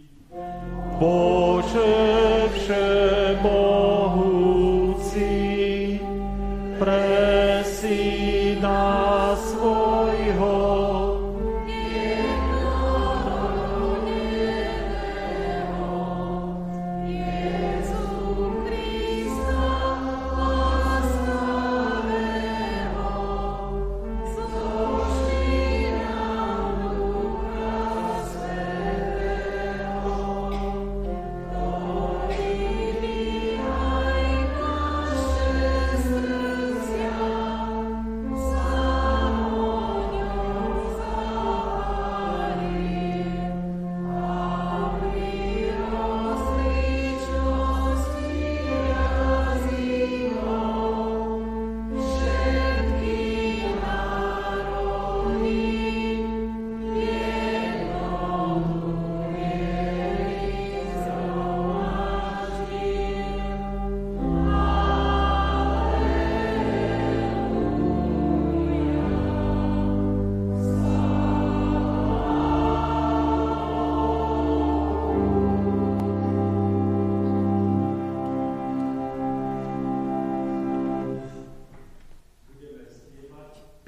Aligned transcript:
Bože 0.98 1.94
všemohúci, 2.58 3.62
presi 6.74 7.17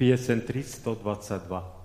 piesen 0.01 0.41
322. 0.41 1.80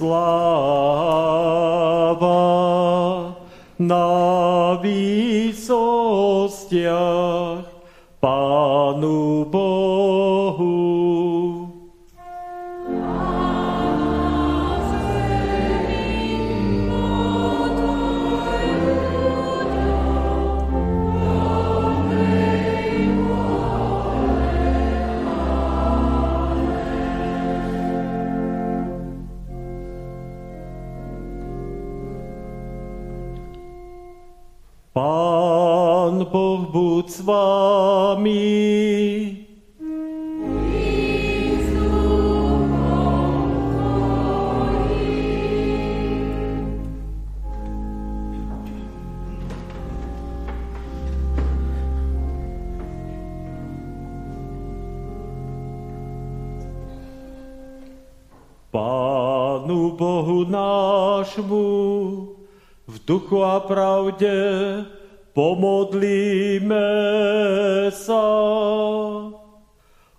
Love. 0.00 0.47
Duchu 63.28 63.44
a 63.44 63.60
pravde 63.60 64.32
Pomodlíme 65.36 66.88
sa. 67.92 68.24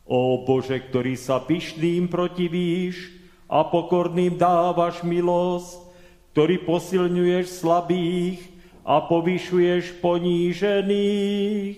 O 0.06 0.22
Bože, 0.48 0.80
ktorý 0.80 1.18
sa 1.20 1.42
pyšným 1.44 2.08
protivíš 2.08 3.12
a 3.50 3.68
pokorným 3.68 4.40
dávaš 4.40 5.04
milosť, 5.04 5.92
ktorý 6.32 6.64
posilňuješ 6.64 7.46
slabých 7.52 8.48
a 8.88 9.04
povyšuješ 9.04 10.00
ponížených, 10.00 11.76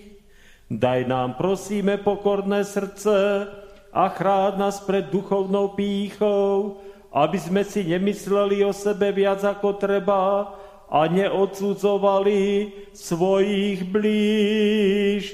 daj 0.70 1.00
nám, 1.10 1.34
prosíme, 1.34 1.98
pokorné 1.98 2.62
srdce 2.62 3.48
a 3.90 4.04
chráť 4.06 4.54
nás 4.54 4.78
pred 4.86 5.10
duchovnou 5.10 5.74
pýchou, 5.74 6.78
aby 7.10 7.38
sme 7.42 7.66
si 7.66 7.82
nemysleli 7.84 8.62
o 8.62 8.70
sebe 8.70 9.10
viac 9.10 9.42
ako 9.42 9.82
treba, 9.82 10.54
a 10.92 11.08
neodsudzovali 11.08 12.68
svojich 12.92 13.88
blížných. 13.88 15.32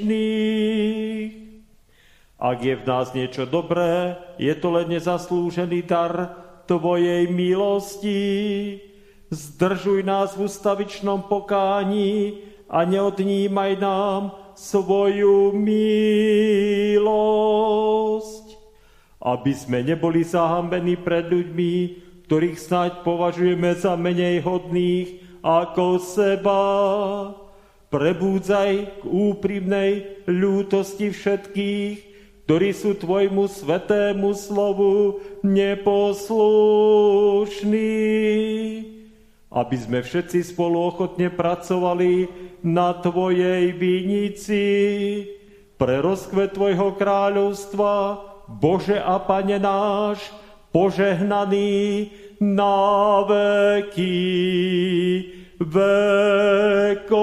Ak 2.38 2.62
je 2.62 2.78
v 2.78 2.86
nás 2.86 3.10
niečo 3.10 3.42
dobré, 3.50 4.14
je 4.38 4.54
to 4.54 4.70
len 4.70 4.86
nezaslúžený 4.94 5.82
dar 5.82 6.46
Tvojej 6.68 7.32
milosti. 7.32 8.20
Zdržuj 9.32 10.04
nás 10.04 10.36
v 10.36 10.44
ustavičnom 10.44 11.24
pokání 11.24 12.44
a 12.68 12.84
neodnímaj 12.84 13.80
nám 13.80 14.36
svoju 14.52 15.56
milosť. 15.56 17.08
Aby 19.24 19.52
sme 19.56 19.80
neboli 19.80 20.28
zahambení 20.28 21.00
pred 21.00 21.24
ľuďmi, 21.32 21.72
ktorých 22.28 22.60
snáď 22.60 23.00
považujeme 23.00 23.72
za 23.72 23.96
menej 23.96 24.44
hodných, 24.44 25.27
ako 25.42 25.99
seba. 26.02 26.62
Prebúdzaj 27.88 29.00
k 29.00 29.04
úprimnej 29.09 30.21
ľútosti 30.28 31.09
všetkých, 31.09 31.97
ktorí 32.45 32.71
sú 32.76 32.97
Tvojmu 33.00 33.49
svetému 33.49 34.37
slovu 34.37 35.25
neposlušní. 35.40 36.45
Aby 39.49 39.76
sme 39.80 40.04
všetci 40.04 40.52
spolu 40.52 40.92
ochotne 40.92 41.33
pracovali 41.33 42.28
na 42.61 42.92
Tvojej 43.00 43.73
vinici, 43.73 44.64
pre 45.78 46.02
rozkvet 46.04 46.52
Tvojho 46.59 46.92
kráľovstva, 46.99 48.21
Bože 48.49 49.00
a 49.00 49.16
Pane 49.23 49.57
náš, 49.57 50.21
požehnaný 50.75 52.11
na 52.40 53.23
veky 53.28 54.14
vekov. 55.61 57.18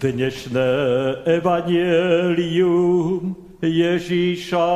Dnešné 0.00 0.72
evanielium 1.28 3.36
Ježíša 3.60 4.72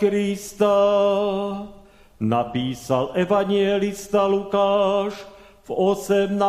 Krista 0.00 0.80
napísal 2.16 3.12
evanielista 3.12 4.24
Lukáš 4.24 5.12
v 5.68 5.76
18. 5.76 6.40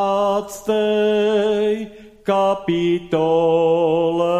kapitole. 2.23 4.39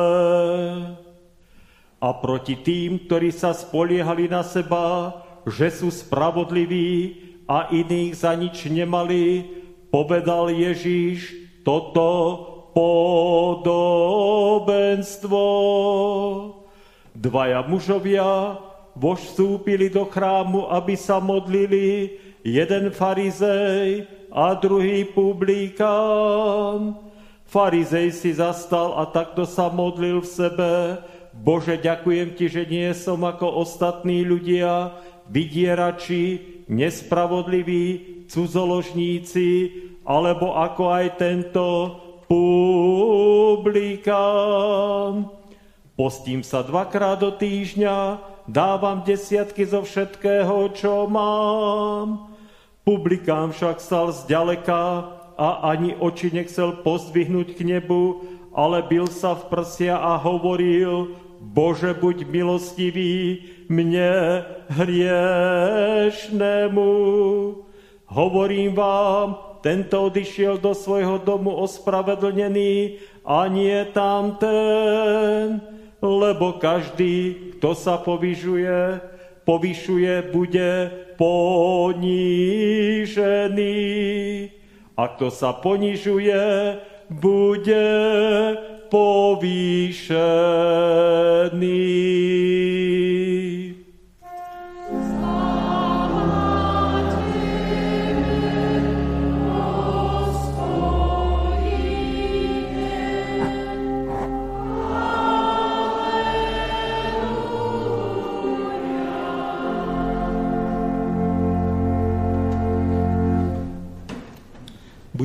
A 1.99 2.09
proti 2.23 2.55
tým, 2.55 3.03
ktorí 3.03 3.35
sa 3.35 3.51
spoliehali 3.51 4.31
na 4.31 4.47
seba, 4.47 5.11
že 5.43 5.67
sú 5.75 5.91
spravodliví 5.91 7.19
a 7.51 7.67
iných 7.67 8.15
za 8.15 8.31
nič 8.31 8.63
nemali, 8.71 9.43
povedal 9.91 10.55
Ježíš 10.55 11.35
toto 11.67 12.55
podobenstvo. 13.59 15.45
Dvaja 17.11 17.67
mužovia 17.67 18.55
vstúpili 18.95 19.91
do 19.91 20.07
chrámu, 20.07 20.71
aby 20.71 20.95
sa 20.95 21.19
modlili, 21.19 22.15
jeden 22.43 22.91
farizej 22.95 24.07
a 24.31 24.55
druhý 24.55 25.03
publikán. 25.03 26.95
Farizej 27.49 28.13
si 28.13 28.31
zastal 28.35 28.93
a 28.95 29.09
takto 29.09 29.43
sa 29.43 29.67
modlil 29.67 30.21
v 30.23 30.29
sebe. 30.29 30.71
Bože, 31.33 31.79
ďakujem 31.79 32.35
ti, 32.35 32.45
že 32.51 32.67
nie 32.67 32.91
som 32.93 33.23
ako 33.23 33.63
ostatní 33.63 34.27
ľudia, 34.27 34.91
vydierači, 35.31 36.39
nespravodliví, 36.67 38.25
cudzoložníci, 38.29 39.71
alebo 40.05 40.57
ako 40.57 40.83
aj 40.93 41.05
tento 41.17 41.65
publikán. 42.29 44.13
Postím 45.97 46.45
sa 46.45 46.61
dvakrát 46.63 47.19
do 47.19 47.31
týždňa, 47.33 48.19
dávam 48.47 49.03
desiatky 49.03 49.65
zo 49.67 49.83
všetkého, 49.83 50.69
čo 50.77 51.07
mám. 51.09 52.29
Publikán 52.87 53.51
však 53.51 53.83
stal 53.83 54.15
zďaleka 54.15 55.11
a 55.35 55.59
ani 55.75 55.91
oči 55.99 56.31
nechcel 56.31 56.71
pozdvihnúť 56.85 57.57
k 57.57 57.61
nebu, 57.67 58.23
ale 58.55 58.79
bil 58.85 59.07
sa 59.11 59.35
v 59.35 59.43
prsia 59.51 59.99
a 59.99 60.15
hovoril, 60.15 61.09
Bože, 61.39 61.95
buď 61.95 62.27
milostivý 62.27 63.47
mne 63.71 64.43
hriešnému. 64.71 66.91
Hovorím 68.11 68.75
vám, 68.75 69.48
tento 69.59 70.07
odišiel 70.07 70.57
do 70.57 70.71
svojho 70.71 71.19
domu 71.23 71.51
ospravedlnený 71.59 72.99
a 73.27 73.47
nie 73.51 73.83
tam 73.91 74.39
ten 74.39 75.59
lebo 76.01 76.53
každý, 76.53 77.35
kto 77.59 77.75
sa 77.75 77.99
povyžuje, 77.99 79.03
povyšuje, 79.43 80.31
bude 80.31 80.91
ponížený. 81.19 82.07
A 84.95 85.07
kto 85.15 85.31
sa 85.31 85.51
ponižuje, 85.55 86.39
bude 87.11 87.87
povýšený. 88.87 90.19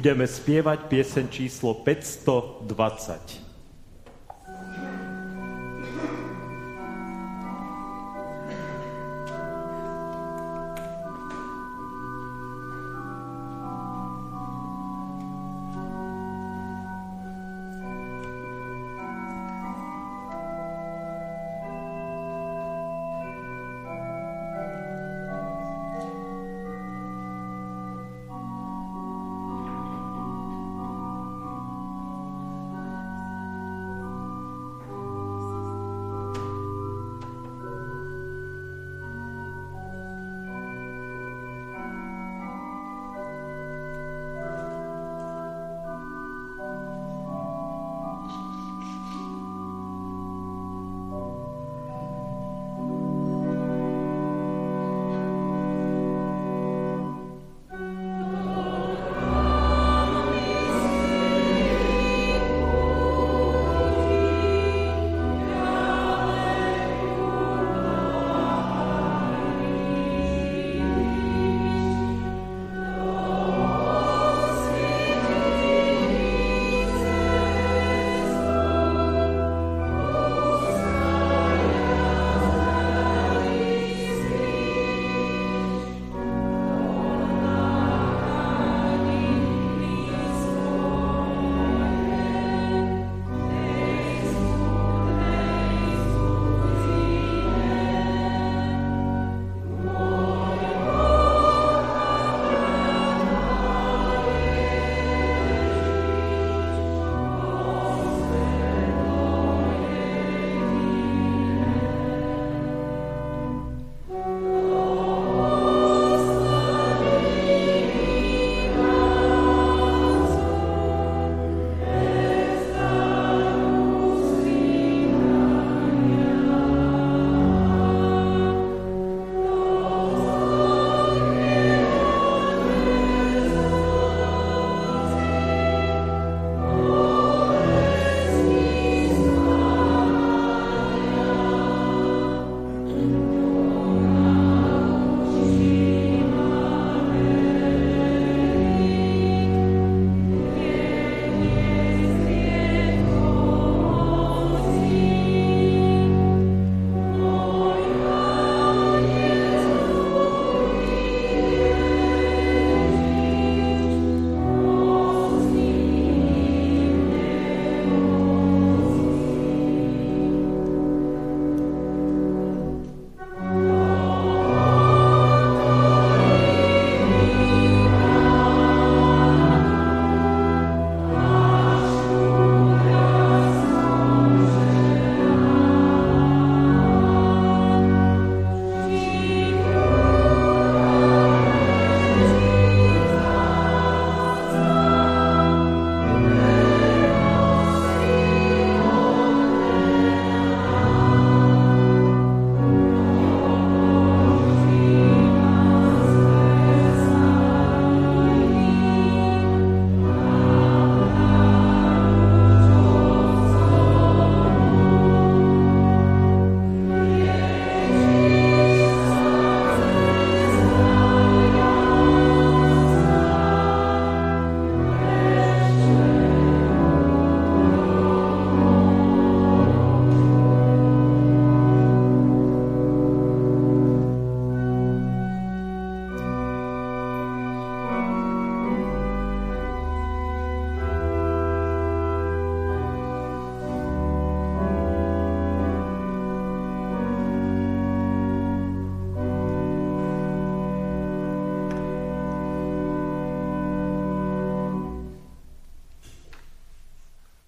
Budeme 0.05 0.29
spievať 0.29 0.85
piesen 0.93 1.33
číslo 1.33 1.81
520. 1.81 3.44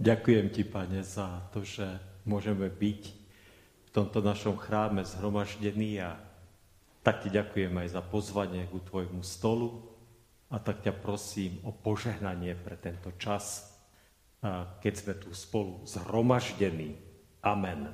Ďakujem 0.06 0.54
ti, 0.54 0.62
Pane, 0.62 1.02
za 1.02 1.50
to, 1.50 1.66
že 1.66 1.82
môžeme 2.22 2.70
byť 2.70 3.02
v 3.82 3.90
tomto 3.90 4.22
našom 4.22 4.54
chráme 4.54 5.02
zhromaždení 5.02 5.98
a 5.98 6.14
tak 7.02 7.26
ti 7.26 7.28
ďakujem 7.34 7.74
aj 7.74 7.88
za 7.90 8.06
pozvanie 8.06 8.70
ku 8.70 8.78
tvojmu 8.78 9.26
stolu 9.26 9.82
a 10.46 10.62
tak 10.62 10.86
ťa 10.86 10.94
prosím 10.94 11.58
o 11.66 11.74
požehnanie 11.74 12.54
pre 12.54 12.78
tento 12.78 13.18
čas, 13.18 13.66
keď 14.78 14.94
sme 14.94 15.14
tu 15.18 15.34
spolu 15.34 15.82
zhromaždení. 15.90 16.94
Amen. 17.42 17.90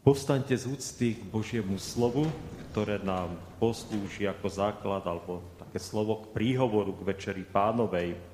Povstaňte 0.00 0.56
z 0.56 0.72
úcty 0.72 1.20
k 1.20 1.22
Božiemu 1.28 1.76
slovu, 1.76 2.32
ktoré 2.72 2.96
nám 2.96 3.36
poslúži 3.60 4.24
ako 4.24 4.48
základ 4.48 5.04
alebo 5.04 5.44
také 5.60 5.76
slovo 5.76 6.24
k 6.24 6.32
príhovoru 6.32 6.96
k 6.96 7.12
Večeri 7.12 7.44
Pánovej, 7.44 8.31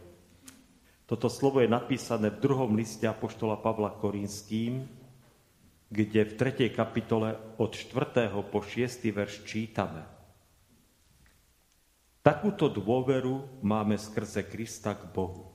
toto 1.09 1.33
slovo 1.33 1.65
je 1.65 1.73
napísané 1.73 2.29
v 2.29 2.45
druhom 2.45 2.77
liste 2.77 3.09
Apoštola 3.09 3.57
Pavla 3.57 3.97
Korínským, 3.97 4.85
kde 5.89 6.21
v 6.29 6.33
3. 6.37 6.69
kapitole 6.69 7.33
od 7.57 7.73
4. 7.73 8.29
po 8.53 8.61
6. 8.61 9.09
verš 9.09 9.41
čítame. 9.49 10.05
Takúto 12.21 12.69
dôveru 12.69 13.65
máme 13.65 13.97
skrze 13.97 14.45
Krista 14.45 14.93
k 14.93 15.09
Bohu. 15.09 15.49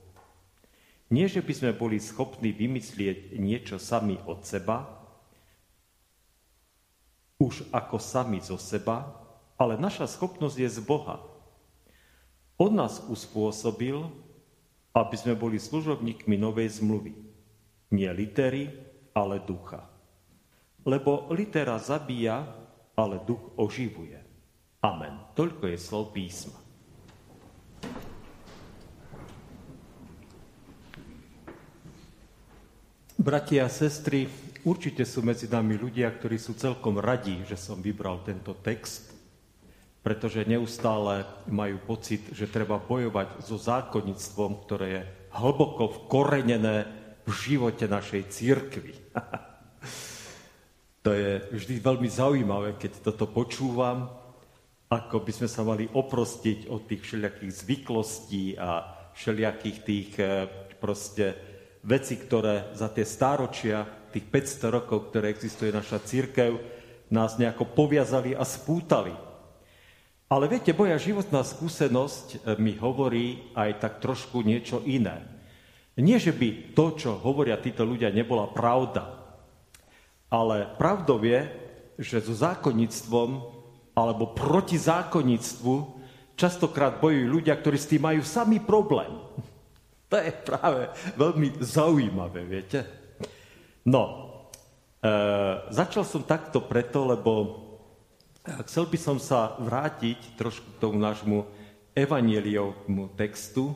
Nie, 1.14 1.30
že 1.30 1.46
by 1.46 1.54
sme 1.54 1.72
boli 1.78 2.02
schopní 2.02 2.50
vymyslieť 2.50 3.38
niečo 3.38 3.78
sami 3.78 4.18
od 4.26 4.42
seba, 4.42 4.90
už 7.38 7.70
ako 7.70 8.02
sami 8.02 8.42
zo 8.42 8.58
seba, 8.58 9.06
ale 9.54 9.78
naša 9.78 10.10
schopnosť 10.10 10.58
je 10.58 10.70
z 10.74 10.80
Boha. 10.82 11.22
On 12.58 12.74
nás 12.74 13.06
uspôsobil, 13.06 14.02
aby 14.94 15.16
sme 15.18 15.34
boli 15.34 15.58
služobníkmi 15.58 16.38
novej 16.38 16.78
zmluvy. 16.78 17.14
Nie 17.98 18.14
litery, 18.14 18.70
ale 19.18 19.42
ducha. 19.42 19.82
Lebo 20.86 21.30
litera 21.34 21.82
zabíja, 21.82 22.46
ale 22.94 23.22
duch 23.26 23.58
oživuje. 23.58 24.22
Amen. 24.86 25.34
Toľko 25.34 25.66
je 25.70 25.78
slov 25.80 26.14
písma. 26.14 26.64
Bratia 33.24 33.64
a 33.64 33.72
sestry, 33.72 34.28
určite 34.68 35.08
sú 35.08 35.24
medzi 35.24 35.48
nami 35.48 35.80
ľudia, 35.80 36.12
ktorí 36.12 36.36
sú 36.36 36.60
celkom 36.60 37.00
radí, 37.00 37.40
že 37.48 37.56
som 37.56 37.80
vybral 37.80 38.20
tento 38.28 38.52
text, 38.60 39.13
pretože 40.04 40.44
neustále 40.44 41.24
majú 41.48 41.80
pocit, 41.88 42.36
že 42.36 42.52
treba 42.52 42.76
bojovať 42.76 43.40
so 43.40 43.56
zákonnictvom, 43.56 44.52
ktoré 44.68 44.88
je 44.92 45.02
hlboko 45.32 46.06
vkorenené 46.06 46.86
v 47.24 47.32
živote 47.32 47.88
našej 47.88 48.28
církvy. 48.28 48.94
to 51.08 51.10
je 51.16 51.30
vždy 51.56 51.80
veľmi 51.80 52.12
zaujímavé, 52.12 52.76
keď 52.76 53.00
toto 53.00 53.32
počúvam, 53.32 54.12
ako 54.92 55.24
by 55.24 55.32
sme 55.32 55.50
sa 55.50 55.64
mali 55.64 55.88
oprostiť 55.88 56.68
od 56.68 56.84
tých 56.86 57.02
všelijakých 57.02 57.52
zvyklostí 57.64 58.60
a 58.60 58.84
všelijakých 59.16 59.78
tých 59.88 60.10
eh, 60.20 60.46
proste 60.78 61.26
veci, 61.88 62.20
ktoré 62.20 62.76
za 62.76 62.92
tie 62.92 63.08
stáročia, 63.08 63.88
tých 64.12 64.28
500 64.28 64.76
rokov, 64.84 65.10
ktoré 65.10 65.32
existuje 65.32 65.72
naša 65.72 66.04
církev, 66.04 66.60
nás 67.10 67.40
nejako 67.40 67.72
poviazali 67.72 68.36
a 68.36 68.44
spútali. 68.46 69.16
Ale 70.34 70.50
viete, 70.50 70.74
moja 70.74 70.98
životná 70.98 71.46
skúsenosť 71.46 72.28
eh, 72.34 72.38
mi 72.58 72.74
hovorí 72.74 73.54
aj 73.54 73.78
tak 73.78 73.94
trošku 74.02 74.42
niečo 74.42 74.82
iné. 74.82 75.22
Nie, 75.94 76.18
že 76.18 76.34
by 76.34 76.74
to, 76.74 76.98
čo 76.98 77.22
hovoria 77.22 77.62
títo 77.62 77.86
ľudia, 77.86 78.10
nebola 78.10 78.50
pravda. 78.50 79.14
Ale 80.34 80.74
pravdou 80.82 81.22
je, 81.22 81.46
že 82.02 82.26
so 82.26 82.34
zákonníctvom 82.34 83.30
alebo 83.94 84.34
proti 84.34 84.74
zákonníctvu 84.82 86.02
častokrát 86.34 86.98
bojujú 86.98 87.30
ľudia, 87.30 87.54
ktorí 87.54 87.78
s 87.78 87.94
tým 87.94 88.02
majú 88.02 88.26
samý 88.26 88.58
problém. 88.58 89.14
To 90.14 90.22
je 90.22 90.30
práve 90.46 90.94
veľmi 91.18 91.58
zaujímavé, 91.58 92.46
viete? 92.46 92.86
No, 93.82 94.30
e, 95.02 95.10
začal 95.74 96.06
som 96.06 96.22
takto 96.22 96.62
preto, 96.62 97.10
lebo 97.10 97.63
chcel 98.66 98.86
by 98.88 98.98
som 99.00 99.18
sa 99.22 99.56
vrátiť 99.60 100.36
trošku 100.36 100.78
k 100.78 100.82
tomu 100.82 101.00
nášmu 101.00 101.48
evanieliovmu 101.94 103.16
textu, 103.16 103.74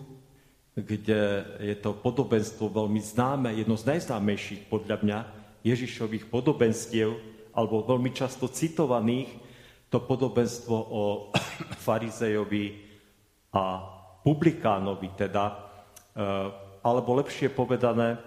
kde 0.77 1.45
je 1.63 1.75
to 1.77 1.95
podobenstvo 1.97 2.69
veľmi 2.69 3.01
známe, 3.01 3.49
jedno 3.55 3.79
z 3.79 3.97
najznámejších 3.97 4.69
podľa 4.69 5.01
mňa 5.01 5.19
Ježišových 5.65 6.29
podobenstiev, 6.29 7.17
alebo 7.55 7.81
veľmi 7.81 8.13
často 8.13 8.45
citovaných, 8.45 9.29
to 9.89 10.03
podobenstvo 10.03 10.75
o 10.75 11.03
farizejovi 11.85 12.77
a 13.55 13.81
publikánovi, 14.21 15.15
teda 15.17 15.67
Eh, 16.17 16.49
alebo 16.81 17.13
lepšie 17.21 17.53
povedané, 17.53 18.17
eh, 18.17 18.21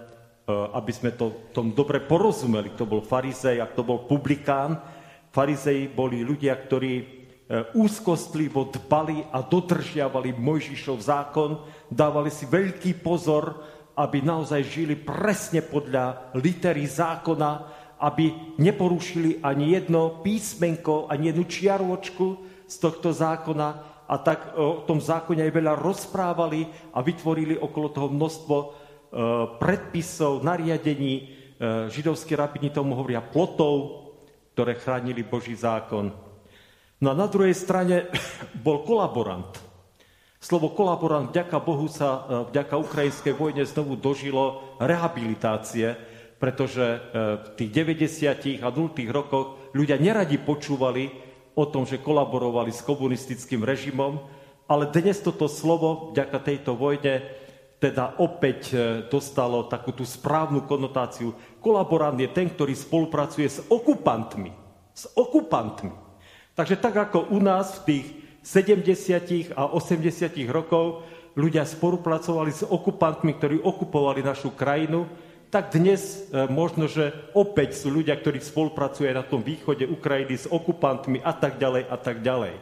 aby 0.47 0.91
sme 0.95 1.11
to 1.11 1.51
tom 1.51 1.75
dobre 1.75 1.99
porozumeli, 1.99 2.71
to 2.79 2.87
bol 2.87 3.03
farizej 3.03 3.59
a 3.59 3.67
to 3.67 3.83
bol 3.83 4.07
publikán. 4.07 4.79
Farizeji 5.31 5.87
boli 5.87 6.27
ľudia, 6.27 6.59
ktorí 6.59 6.93
eh, 6.99 7.07
úzkostlivo 7.75 8.67
dbali 8.67 9.31
a 9.31 9.39
dodržiavali 9.39 10.35
Mojžišov 10.35 10.97
zákon, 10.99 11.63
dávali 11.87 12.27
si 12.27 12.43
veľký 12.45 12.99
pozor, 12.99 13.63
aby 13.95 14.23
naozaj 14.23 14.61
žili 14.67 14.95
presne 14.99 15.63
podľa 15.63 16.35
litery 16.35 16.83
zákona, 16.83 17.51
aby 18.01 18.55
neporušili 18.59 19.39
ani 19.45 19.77
jedno 19.77 20.23
písmenko, 20.25 21.07
ani 21.07 21.31
jednu 21.31 21.45
čiaročku 21.45 22.27
z 22.65 22.75
tohto 22.81 23.13
zákona, 23.13 23.91
a 24.11 24.19
tak 24.19 24.59
o 24.59 24.83
tom 24.83 24.99
zákone 24.99 25.39
aj 25.47 25.55
veľa 25.55 25.73
rozprávali 25.79 26.67
a 26.91 26.99
vytvorili 26.99 27.55
okolo 27.55 27.87
toho 27.95 28.11
množstvo 28.11 28.55
e, 28.59 28.67
predpisov, 29.55 30.43
nariadení. 30.43 31.13
E, 31.15 31.23
židovskí 31.87 32.35
rabini 32.35 32.75
tomu 32.75 32.91
hovoria 32.99 33.23
plotov, 33.23 34.00
ktoré 34.53 34.77
chránili 34.77 35.23
Boží 35.23 35.55
zákon. 35.55 36.11
No 37.01 37.07
a 37.11 37.15
na 37.17 37.25
druhej 37.25 37.55
strane 37.55 38.07
bol 38.65 38.85
kolaborant. 38.85 39.57
Slovo 40.41 40.73
kolaborant 40.73 41.29
vďaka 41.29 41.57
Bohu 41.61 41.85
sa 41.85 42.09
e, 42.09 42.21
vďaka 42.49 42.75
ukrajinskej 42.77 43.33
vojne 43.37 43.63
znovu 43.65 43.97
dožilo 43.97 44.77
rehabilitácie, 44.81 45.93
pretože 46.41 46.81
v 47.13 47.47
tých 47.53 47.69
90. 47.69 48.65
a 48.65 48.73
0. 48.73 48.97
rokoch 49.13 49.69
ľudia 49.77 50.01
neradi 50.01 50.41
počúvali 50.41 51.13
o 51.53 51.69
tom, 51.69 51.85
že 51.85 52.01
kolaborovali 52.01 52.73
s 52.73 52.81
komunistickým 52.81 53.61
režimom, 53.61 54.17
ale 54.65 54.89
dnes 54.89 55.21
toto 55.21 55.45
slovo 55.45 56.09
vďaka 56.15 56.37
tejto 56.41 56.73
vojne 56.73 57.21
teda 57.81 58.21
opäť 58.21 58.59
e, 58.69 58.75
dostalo 59.09 59.65
takú 59.65 59.89
tú 59.89 60.05
správnu 60.05 60.69
konotáciu. 60.69 61.33
Kolaborant 61.57 62.13
je 62.13 62.29
ten, 62.29 62.45
ktorý 62.45 62.77
spolupracuje 62.77 63.49
s 63.49 63.57
okupantmi. 63.65 64.53
S 64.93 65.09
okupantmi. 65.17 65.89
Takže 66.53 66.77
tak 66.77 67.09
ako 67.09 67.33
u 67.33 67.41
nás 67.41 67.81
v 67.81 67.89
tých 67.89 68.05
70. 68.45 69.57
a 69.57 69.65
80. 69.73 70.29
rokov 70.45 71.01
ľudia 71.33 71.65
spolupracovali 71.65 72.53
s 72.53 72.61
okupantmi, 72.61 73.33
ktorí 73.41 73.57
okupovali 73.65 74.21
našu 74.21 74.53
krajinu, 74.53 75.09
tak 75.49 75.73
dnes 75.73 76.29
e, 76.29 76.45
možno, 76.53 76.85
že 76.85 77.09
opäť 77.33 77.81
sú 77.81 77.89
ľudia, 77.89 78.13
ktorí 78.13 78.45
spolupracujú 78.45 79.09
na 79.09 79.25
tom 79.25 79.41
východe 79.41 79.89
Ukrajiny 79.89 80.37
s 80.37 80.45
okupantmi 80.45 81.17
a 81.25 81.33
tak 81.33 81.57
ďalej 81.57 81.83
a 81.89 81.97
tak 81.97 82.21
ďalej. 82.21 82.53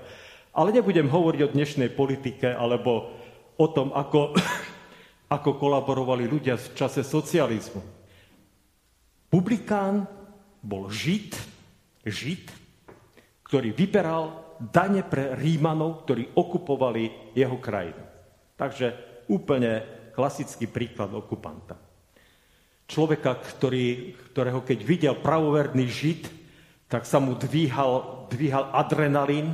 Ale 0.56 0.70
nebudem 0.72 1.12
hovoriť 1.12 1.42
o 1.44 1.54
dnešnej 1.54 1.92
politike 1.92 2.56
alebo 2.56 3.12
o 3.60 3.68
tom, 3.68 3.92
ako, 3.92 4.34
ako 5.30 5.62
kolaborovali 5.62 6.26
ľudia 6.26 6.58
v 6.58 6.74
čase 6.74 7.06
socializmu. 7.06 7.82
Publikán 9.30 10.10
bol 10.60 10.90
žid, 10.90 11.38
žid, 12.02 12.50
ktorý 13.46 13.72
vyberal 13.72 14.58
dane 14.58 15.06
pre 15.06 15.38
Rímanov, 15.38 16.04
ktorí 16.04 16.34
okupovali 16.34 17.34
jeho 17.38 17.58
krajinu. 17.62 18.04
Takže 18.58 18.88
úplne 19.30 19.86
klasický 20.18 20.66
príklad 20.68 21.14
okupanta 21.14 21.90
človeka, 22.90 23.38
ktorý, 23.38 24.18
ktorého 24.34 24.66
keď 24.66 24.80
videl 24.82 25.16
pravoverný 25.22 25.86
žid, 25.86 26.26
tak 26.90 27.06
sa 27.06 27.22
mu 27.22 27.38
dvíhal, 27.38 28.26
dvíhal 28.34 28.74
adrenalín 28.74 29.54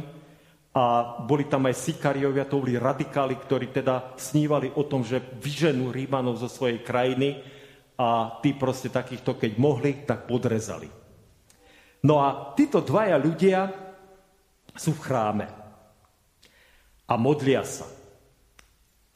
a 0.75 1.15
boli 1.23 1.47
tam 1.47 1.71
aj 1.71 1.87
sikariovia, 1.87 2.43
to 2.43 2.59
boli 2.59 2.75
radikáli, 2.75 3.39
ktorí 3.39 3.71
teda 3.71 4.19
snívali 4.19 4.67
o 4.75 4.83
tom, 4.83 5.07
že 5.07 5.23
vyženú 5.39 5.87
Rímanov 5.87 6.35
zo 6.35 6.51
svojej 6.51 6.83
krajiny 6.83 7.39
a 7.95 8.35
tí 8.43 8.51
proste 8.51 8.91
takýchto, 8.91 9.39
keď 9.39 9.55
mohli, 9.55 10.03
tak 10.03 10.27
podrezali. 10.27 10.91
No 12.03 12.19
a 12.19 12.51
títo 12.59 12.83
dvaja 12.83 13.15
ľudia 13.15 13.71
sú 14.75 14.91
v 14.99 15.03
chráme 15.07 15.47
a 17.07 17.13
modlia 17.15 17.63
sa. 17.63 17.87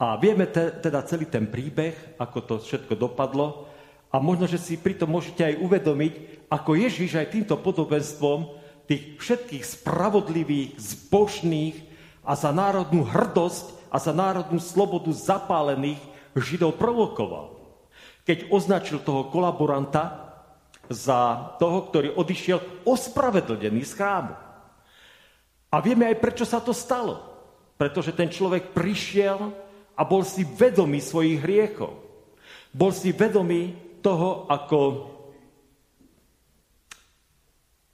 A 0.00 0.16
vieme 0.16 0.48
te, 0.48 0.80
teda 0.80 1.04
celý 1.04 1.28
ten 1.28 1.44
príbeh, 1.44 2.16
ako 2.16 2.38
to 2.40 2.54
všetko 2.56 2.96
dopadlo. 2.96 3.68
A 4.08 4.16
možno, 4.16 4.48
že 4.48 4.56
si 4.56 4.80
pritom 4.80 5.12
môžete 5.12 5.44
aj 5.44 5.60
uvedomiť, 5.60 6.12
ako 6.48 6.72
Ježiš 6.72 7.20
aj 7.20 7.36
týmto 7.36 7.60
podobenstvom 7.60 8.59
tých 8.90 9.22
všetkých 9.22 9.62
spravodlivých, 9.62 10.74
zbožných 10.74 11.78
a 12.26 12.34
za 12.34 12.50
národnú 12.50 13.06
hrdosť 13.06 13.86
a 13.94 14.02
za 14.02 14.10
národnú 14.10 14.58
slobodu 14.58 15.14
zapálených 15.14 16.02
Židov 16.34 16.74
provokoval. 16.74 17.54
Keď 18.26 18.50
označil 18.50 18.98
toho 19.02 19.30
kolaboranta 19.30 20.30
za 20.90 21.54
toho, 21.62 21.86
ktorý 21.86 22.18
odišiel 22.18 22.82
ospravedlnený 22.82 23.82
z 23.86 23.92
chrámu. 23.94 24.34
A 25.70 25.76
vieme 25.78 26.10
aj, 26.10 26.18
prečo 26.18 26.42
sa 26.42 26.58
to 26.58 26.74
stalo. 26.74 27.22
Pretože 27.78 28.10
ten 28.10 28.26
človek 28.26 28.74
prišiel 28.74 29.38
a 29.94 30.02
bol 30.02 30.26
si 30.26 30.42
vedomý 30.42 30.98
svojich 30.98 31.38
hriechov. 31.38 31.94
Bol 32.74 32.90
si 32.90 33.14
vedomý 33.14 33.78
toho, 34.02 34.50
ako, 34.50 34.78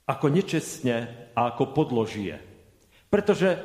ako 0.07 0.31
nečestne 0.31 1.29
a 1.35 1.51
ako 1.51 1.75
podložie. 1.75 2.39
Pretože 3.11 3.59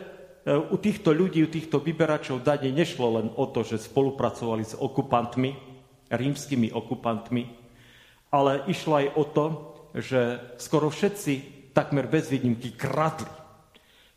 u 0.46 0.74
týchto 0.74 1.14
ľudí, 1.14 1.46
u 1.46 1.50
týchto 1.50 1.78
vyberačov 1.78 2.42
daní 2.42 2.74
nešlo 2.74 3.22
len 3.22 3.26
o 3.38 3.46
to, 3.46 3.62
že 3.62 3.78
spolupracovali 3.78 4.66
s 4.66 4.74
okupantmi, 4.74 5.54
rímskymi 6.10 6.74
okupantmi, 6.74 7.46
ale 8.34 8.66
išlo 8.66 8.98
aj 8.98 9.06
o 9.14 9.24
to, 9.30 9.46
že 9.94 10.20
skoro 10.58 10.90
všetci 10.90 11.32
takmer 11.70 12.10
bez 12.10 12.26
výnimky 12.26 12.74
kradli. 12.74 13.30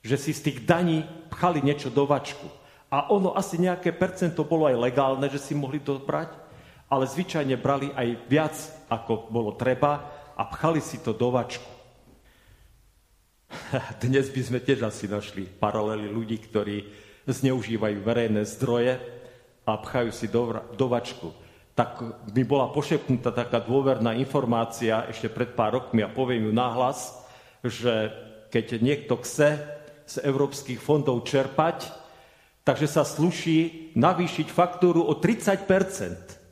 Že 0.02 0.16
si 0.18 0.32
z 0.34 0.42
tých 0.50 0.58
daní 0.66 1.06
pchali 1.30 1.62
niečo 1.62 1.94
do 1.94 2.10
vačku. 2.10 2.50
A 2.90 3.12
ono 3.12 3.34
asi 3.38 3.62
nejaké 3.62 3.94
percento 3.94 4.46
bolo 4.46 4.66
aj 4.66 4.78
legálne, 4.82 5.28
že 5.30 5.42
si 5.42 5.54
mohli 5.58 5.82
to 5.82 6.02
brať, 6.02 6.32
ale 6.90 7.10
zvyčajne 7.10 7.58
brali 7.58 7.92
aj 7.92 8.08
viac, 8.30 8.56
ako 8.88 9.30
bolo 9.30 9.54
treba 9.58 10.06
a 10.38 10.42
pchali 10.48 10.80
si 10.80 11.02
to 11.02 11.12
do 11.12 11.34
vačku. 11.34 11.75
Dnes 14.04 14.30
by 14.30 14.42
sme 14.42 14.60
tiež 14.62 14.86
asi 14.86 15.06
našli 15.10 15.46
paralely 15.46 16.10
ľudí, 16.10 16.38
ktorí 16.42 16.86
zneužívajú 17.26 17.98
verejné 18.06 18.46
zdroje 18.46 19.02
a 19.66 19.72
pchajú 19.78 20.12
si 20.14 20.30
do, 20.30 20.62
do 20.78 20.86
vačku. 20.90 21.34
Tak 21.76 22.00
mi 22.32 22.48
bola 22.48 22.72
pošepnutá 22.72 23.36
taká 23.36 23.60
dôverná 23.60 24.16
informácia 24.16 25.10
ešte 25.12 25.28
pred 25.28 25.52
pár 25.52 25.76
rokmi 25.76 26.06
a 26.06 26.14
poviem 26.14 26.48
ju 26.48 26.54
nahlas, 26.56 27.12
že 27.66 28.14
keď 28.54 28.66
niekto 28.80 29.20
chce 29.20 29.60
z 30.06 30.16
európskych 30.22 30.80
fondov 30.80 31.26
čerpať, 31.26 31.90
takže 32.62 32.88
sa 32.88 33.04
sluší 33.04 33.92
navýšiť 33.98 34.48
faktúru 34.54 35.04
o 35.04 35.18
30% 35.18 36.46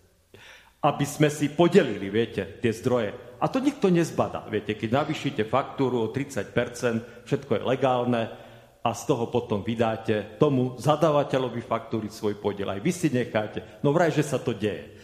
aby 0.84 1.06
sme 1.08 1.32
si 1.32 1.48
podelili, 1.48 2.12
viete, 2.12 2.60
tie 2.60 2.76
zdroje. 2.76 3.16
A 3.44 3.52
to 3.52 3.60
nikto 3.60 3.92
nezbada. 3.92 4.48
Viete, 4.48 4.72
keď 4.72 5.04
navýšite 5.04 5.44
faktúru 5.44 6.08
o 6.08 6.12
30%, 6.16 7.28
všetko 7.28 7.60
je 7.60 7.62
legálne 7.68 8.24
a 8.80 8.90
z 8.96 9.04
toho 9.04 9.28
potom 9.28 9.60
vydáte 9.60 10.40
tomu 10.40 10.80
zadávateľovi 10.80 11.60
faktúry 11.60 12.08
svoj 12.08 12.40
podiel. 12.40 12.72
Aj 12.72 12.80
vy 12.80 12.92
si 12.96 13.12
necháte. 13.12 13.84
No 13.84 13.92
vraj, 13.92 14.16
že 14.16 14.24
sa 14.24 14.40
to 14.40 14.56
deje. 14.56 14.96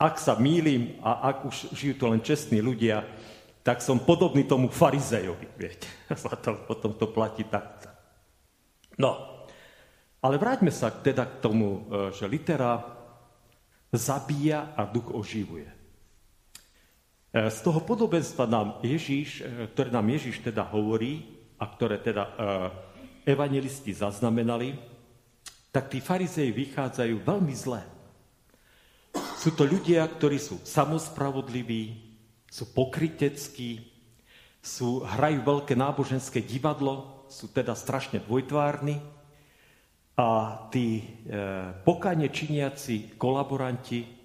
Ak 0.00 0.16
sa 0.16 0.40
mýlim 0.40 0.96
a 1.04 1.28
ak 1.28 1.36
už 1.44 1.56
žijú 1.76 1.94
to 2.00 2.06
len 2.08 2.24
čestní 2.24 2.64
ľudia, 2.64 3.04
tak 3.60 3.80
som 3.84 4.00
podobný 4.00 4.48
tomu 4.48 4.72
farizejovi, 4.72 5.48
viete. 5.56 5.88
potom 6.68 6.96
to 6.96 7.12
platí 7.12 7.44
takto. 7.48 7.88
No, 8.96 9.44
ale 10.24 10.40
vráťme 10.40 10.72
sa 10.72 10.88
teda 10.88 11.28
k 11.28 11.40
tomu, 11.40 11.84
e, 11.84 12.12
že 12.16 12.24
litera 12.24 12.80
zabíja 13.92 14.72
a 14.72 14.88
duch 14.88 15.12
oživuje. 15.12 15.73
E, 17.34 17.50
z 17.50 17.58
toho 17.66 17.82
podobenstva 17.82 18.46
nám 18.46 18.78
Ježíš, 18.86 19.42
e, 19.42 19.66
ktoré 19.74 19.90
nám 19.90 20.06
Ježíš 20.06 20.38
teda 20.46 20.62
hovorí 20.70 21.26
a 21.58 21.66
ktoré 21.66 21.98
teda 21.98 22.22
e, 22.22 22.32
evangelisti 23.26 23.90
zaznamenali, 23.90 24.78
tak 25.74 25.90
tí 25.90 25.98
farizeji 25.98 26.54
vychádzajú 26.54 27.26
veľmi 27.26 27.54
zlé. 27.58 27.82
Sú 29.34 29.50
to 29.58 29.66
ľudia, 29.66 30.06
ktorí 30.06 30.38
sú 30.38 30.62
samospravodliví, 30.62 31.98
sú 32.46 32.70
pokryteckí, 32.70 33.82
sú, 34.62 35.02
hrajú 35.02 35.42
veľké 35.42 35.74
náboženské 35.74 36.38
divadlo, 36.38 37.26
sú 37.26 37.50
teda 37.50 37.74
strašne 37.74 38.22
dvojtvárni 38.22 39.02
a 40.14 40.62
tí 40.70 41.02
e, 41.02 41.04
pokáne 41.82 42.30
činiaci 42.30 43.18
kolaboranti 43.18 44.23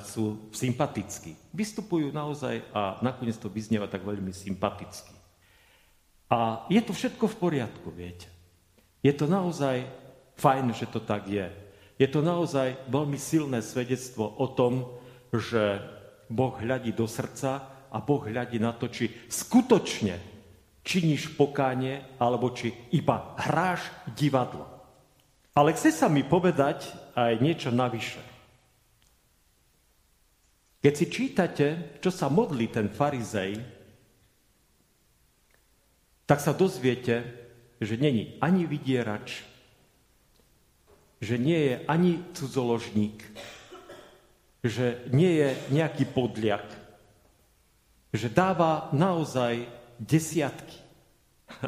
sú 0.00 0.50
sympatickí. 0.54 1.34
Vystupujú 1.52 2.14
naozaj 2.14 2.62
a 2.70 3.02
nakoniec 3.02 3.36
to 3.36 3.50
vyznieva 3.50 3.90
tak 3.90 4.06
veľmi 4.06 4.30
sympaticky. 4.30 5.12
A 6.30 6.66
je 6.70 6.80
to 6.82 6.90
všetko 6.94 7.30
v 7.30 7.38
poriadku, 7.38 7.88
viete. 7.90 8.26
Je 9.02 9.14
to 9.14 9.30
naozaj 9.30 9.86
fajn, 10.34 10.74
že 10.74 10.86
to 10.90 10.98
tak 11.02 11.30
je. 11.30 11.46
Je 11.96 12.08
to 12.10 12.20
naozaj 12.20 12.76
veľmi 12.90 13.16
silné 13.16 13.62
svedectvo 13.62 14.26
o 14.26 14.46
tom, 14.50 15.00
že 15.30 15.80
Boh 16.26 16.54
hľadí 16.58 16.90
do 16.92 17.06
srdca 17.06 17.86
a 17.90 17.98
Boh 18.02 18.20
hľadí 18.20 18.58
na 18.58 18.74
to, 18.74 18.90
či 18.90 19.08
skutočne 19.30 20.18
činíš 20.86 21.34
pokánie, 21.34 22.18
alebo 22.22 22.54
či 22.54 22.70
iba 22.94 23.34
hráš 23.38 23.82
divadlo. 24.14 24.66
Ale 25.56 25.74
chce 25.74 25.90
sa 25.90 26.06
mi 26.06 26.22
povedať 26.22 26.90
aj 27.18 27.42
niečo 27.42 27.74
navyše. 27.74 28.35
Keď 30.86 30.94
si 30.94 31.06
čítate, 31.10 31.66
čo 31.98 32.14
sa 32.14 32.30
modlí 32.30 32.70
ten 32.70 32.86
farizej, 32.86 33.58
tak 36.22 36.38
sa 36.38 36.54
dozviete, 36.54 37.26
že 37.82 37.98
není 37.98 38.38
ani 38.38 38.70
vydierač, 38.70 39.42
že 41.18 41.42
nie 41.42 41.58
je 41.58 41.74
ani 41.90 42.22
cudzoložník, 42.38 43.18
že 44.62 45.02
nie 45.10 45.42
je 45.42 45.58
nejaký 45.74 46.06
podliak, 46.06 46.70
že 48.14 48.30
dáva 48.30 48.86
naozaj 48.94 49.66
desiatky. 49.98 50.78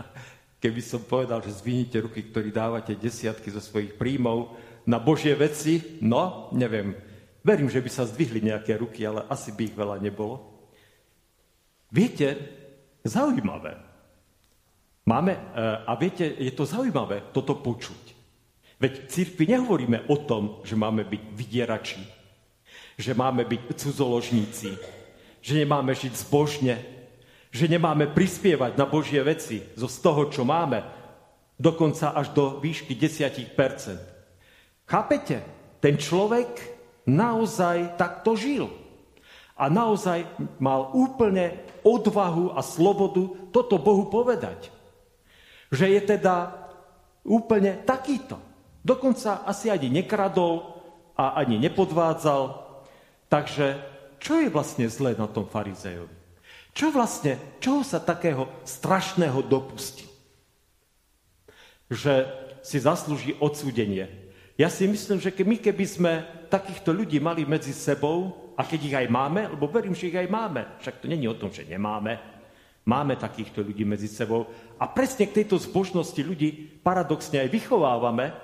Keby 0.62 0.78
som 0.78 1.02
povedal, 1.02 1.42
že 1.42 1.58
zvinite 1.58 1.98
ruky, 1.98 2.22
ktorí 2.22 2.54
dávate 2.54 2.94
desiatky 2.94 3.50
zo 3.50 3.58
svojich 3.58 3.98
príjmov 3.98 4.54
na 4.86 5.02
Božie 5.02 5.34
veci, 5.34 5.98
no, 6.06 6.54
neviem, 6.54 7.07
Verím, 7.48 7.72
že 7.72 7.80
by 7.80 7.88
sa 7.88 8.04
zdvihli 8.04 8.44
nejaké 8.44 8.76
ruky, 8.76 9.08
ale 9.08 9.24
asi 9.24 9.56
by 9.56 9.72
ich 9.72 9.72
veľa 9.72 9.96
nebolo. 10.04 10.52
Viete, 11.88 12.36
zaujímavé. 13.08 13.72
Máme, 15.08 15.32
e, 15.32 15.40
a 15.88 15.96
viete, 15.96 16.28
je 16.28 16.52
to 16.52 16.68
zaujímavé 16.68 17.32
toto 17.32 17.56
počuť. 17.56 18.12
Veď 18.76 18.92
v 19.00 19.08
církvi 19.08 19.44
nehovoríme 19.48 20.12
o 20.12 20.16
tom, 20.28 20.60
že 20.60 20.76
máme 20.76 21.08
byť 21.08 21.22
vydierači, 21.32 22.04
že 23.00 23.16
máme 23.16 23.48
byť 23.48 23.80
cudzoložníci, 23.80 24.68
že 25.40 25.52
nemáme 25.56 25.96
žiť 25.96 26.12
zbožne, 26.28 26.76
že 27.48 27.64
nemáme 27.64 28.12
prispievať 28.12 28.76
na 28.76 28.84
Božie 28.84 29.24
veci 29.24 29.64
zo 29.72 29.88
z 29.88 29.96
toho, 30.04 30.28
čo 30.28 30.44
máme, 30.44 30.84
dokonca 31.56 32.12
až 32.12 32.28
do 32.36 32.60
výšky 32.60 32.92
10%. 32.92 33.56
Chápete? 34.84 35.36
Ten 35.80 35.96
človek 35.96 36.77
naozaj 37.08 37.96
takto 37.96 38.36
žil. 38.36 38.68
A 39.58 39.66
naozaj 39.72 40.28
mal 40.60 40.92
úplne 40.94 41.56
odvahu 41.82 42.54
a 42.54 42.60
slobodu 42.62 43.50
toto 43.50 43.80
Bohu 43.80 44.06
povedať. 44.06 44.70
Že 45.72 45.98
je 45.98 46.00
teda 46.04 46.36
úplne 47.26 47.80
takýto. 47.82 48.38
Dokonca 48.84 49.42
asi 49.42 49.72
ani 49.72 49.90
nekradol 49.90 50.78
a 51.18 51.34
ani 51.42 51.58
nepodvádzal. 51.58 52.54
Takže 53.26 53.82
čo 54.22 54.38
je 54.38 54.48
vlastne 54.52 54.86
zlé 54.86 55.18
na 55.18 55.26
tom 55.26 55.50
farizejovi? 55.50 56.14
Čo 56.72 56.94
vlastne, 56.94 57.58
čoho 57.58 57.82
sa 57.82 57.98
takého 57.98 58.46
strašného 58.62 59.42
dopustil? 59.42 60.06
Že 61.90 62.30
si 62.62 62.78
zaslúži 62.78 63.34
odsúdenie. 63.42 64.27
Ja 64.58 64.66
si 64.66 64.90
myslím, 64.90 65.22
že 65.22 65.30
my 65.30 65.56
keby 65.62 65.84
sme 65.86 66.12
takýchto 66.50 66.90
ľudí 66.90 67.22
mali 67.22 67.46
medzi 67.46 67.70
sebou, 67.70 68.48
a 68.58 68.66
keď 68.66 68.80
ich 68.82 68.98
aj 68.98 69.06
máme, 69.06 69.46
lebo 69.54 69.70
verím, 69.70 69.94
že 69.94 70.10
ich 70.10 70.18
aj 70.18 70.26
máme, 70.26 70.82
však 70.82 70.98
to 70.98 71.06
není 71.06 71.30
o 71.30 71.38
tom, 71.38 71.54
že 71.54 71.62
nemáme, 71.62 72.18
máme 72.82 73.14
takýchto 73.14 73.62
ľudí 73.62 73.86
medzi 73.86 74.10
sebou 74.10 74.50
a 74.82 74.90
presne 74.90 75.30
k 75.30 75.42
tejto 75.42 75.62
zbožnosti 75.62 76.18
ľudí 76.18 76.82
paradoxne 76.82 77.38
aj 77.46 77.54
vychovávame, 77.54 78.34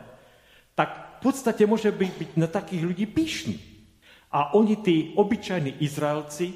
tak 0.79 1.18
v 1.18 1.33
podstate 1.35 1.66
môže 1.66 1.90
byť, 1.90 2.12
byť 2.14 2.31
na 2.38 2.46
takých 2.46 2.83
ľudí 2.87 3.11
pyšný. 3.11 3.59
A 4.31 4.55
oni, 4.55 4.79
tí 4.79 5.11
obyčajní 5.18 5.83
Izraelci, 5.83 6.55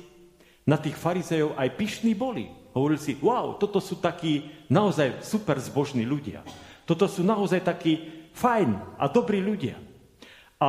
na 0.71 0.79
tých 0.79 0.95
farizejov 0.95 1.59
aj 1.59 1.75
pyšní 1.75 2.15
boli. 2.15 2.47
Hovorili 2.79 3.01
si, 3.01 3.19
wow, 3.19 3.59
toto 3.59 3.83
sú 3.83 3.99
takí 3.99 4.47
naozaj 4.71 5.25
super 5.25 5.59
zbožní 5.59 6.07
ľudia. 6.07 6.47
Toto 6.87 7.11
sú 7.11 7.27
naozaj 7.27 7.65
takí 7.65 8.18
fajn 8.39 8.99
a 9.03 9.05
dobrí 9.11 9.43
ľudia. 9.43 9.75
A 10.63 10.69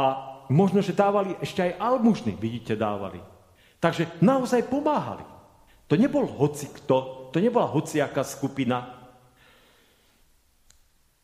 možno, 0.50 0.82
že 0.82 0.98
dávali 0.98 1.38
ešte 1.38 1.62
aj 1.62 1.78
almužny, 1.78 2.34
vidíte, 2.34 2.74
dávali. 2.74 3.22
Takže 3.78 4.20
naozaj 4.20 4.66
pomáhali. 4.66 5.24
To 5.90 5.94
nebol 5.98 6.26
hoci 6.26 6.70
kto, 6.70 7.30
to 7.30 7.38
nebola 7.38 7.70
hociaká 7.70 8.26
skupina. 8.26 8.98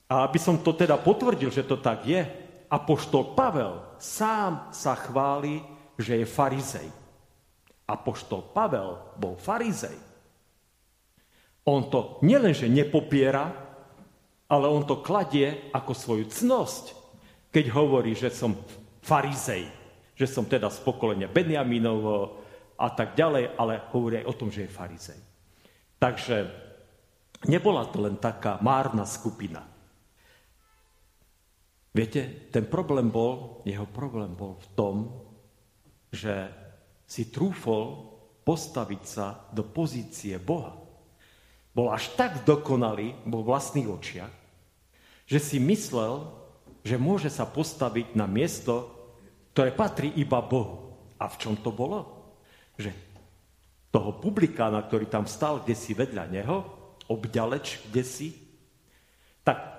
A 0.06 0.26
aby 0.30 0.38
som 0.38 0.62
to 0.62 0.74
teda 0.78 1.02
potvrdil, 1.02 1.50
že 1.50 1.66
to 1.66 1.82
tak 1.82 2.06
je, 2.06 2.22
apoštol 2.70 3.34
Pavel 3.38 3.98
sám 3.98 4.70
sa 4.70 4.94
chváli, 4.98 5.62
že 5.98 6.22
je 6.22 6.26
farizej. 6.26 6.88
Apoštol 7.86 8.54
Pavel 8.54 9.18
bol 9.18 9.38
farizej. 9.38 9.98
On 11.66 11.90
to 11.90 12.22
nielenže 12.22 12.70
nepopiera, 12.70 13.65
ale 14.46 14.66
on 14.70 14.86
to 14.86 15.02
kladie 15.02 15.70
ako 15.74 15.94
svoju 15.94 16.26
cnosť, 16.30 16.94
keď 17.50 17.66
hovorí, 17.74 18.14
že 18.14 18.30
som 18.30 18.54
farizej, 19.02 19.66
že 20.14 20.28
som 20.30 20.46
teda 20.46 20.70
z 20.70 20.80
pokolenia 20.86 21.30
Benjaminovo 21.32 22.42
a 22.76 22.92
tak 22.92 23.16
ďalej, 23.16 23.56
ale 23.58 23.88
hovorí 23.96 24.22
aj 24.22 24.30
o 24.30 24.38
tom, 24.38 24.50
že 24.52 24.68
je 24.68 24.76
farizej. 24.76 25.20
Takže 25.98 26.36
nebola 27.48 27.88
to 27.90 28.04
len 28.04 28.20
taká 28.20 28.60
márna 28.62 29.08
skupina. 29.08 29.64
Viete, 31.96 32.52
ten 32.52 32.68
problém 32.68 33.08
bol, 33.08 33.64
jeho 33.64 33.88
problém 33.88 34.36
bol 34.36 34.60
v 34.60 34.68
tom, 34.76 34.96
že 36.12 36.52
si 37.08 37.32
trúfol 37.32 38.12
postaviť 38.44 39.02
sa 39.08 39.48
do 39.56 39.64
pozície 39.64 40.36
Boha. 40.36 40.85
Bol 41.76 41.92
až 41.92 42.08
tak 42.16 42.48
dokonalý 42.48 43.12
vo 43.28 43.44
vlastných 43.44 43.92
očiach, 43.92 44.34
že 45.28 45.40
si 45.44 45.60
myslel, 45.60 46.24
že 46.88 46.96
môže 46.96 47.28
sa 47.28 47.44
postaviť 47.44 48.16
na 48.16 48.24
miesto, 48.24 48.88
ktoré 49.52 49.76
patrí 49.76 50.16
iba 50.16 50.40
Bohu. 50.40 50.96
A 51.20 51.28
v 51.28 51.36
čom 51.36 51.60
to 51.60 51.76
bolo? 51.76 52.32
Že 52.80 52.96
toho 53.92 54.16
publikána, 54.20 54.84
ktorý 54.88 55.08
tam 55.12 55.28
stal, 55.28 55.64
kde 55.64 55.76
si 55.76 55.92
vedľa 55.92 56.32
neho, 56.32 56.64
obďaleč, 57.12 57.92
kde 57.92 58.04
si, 58.04 58.28
tak 59.44 59.76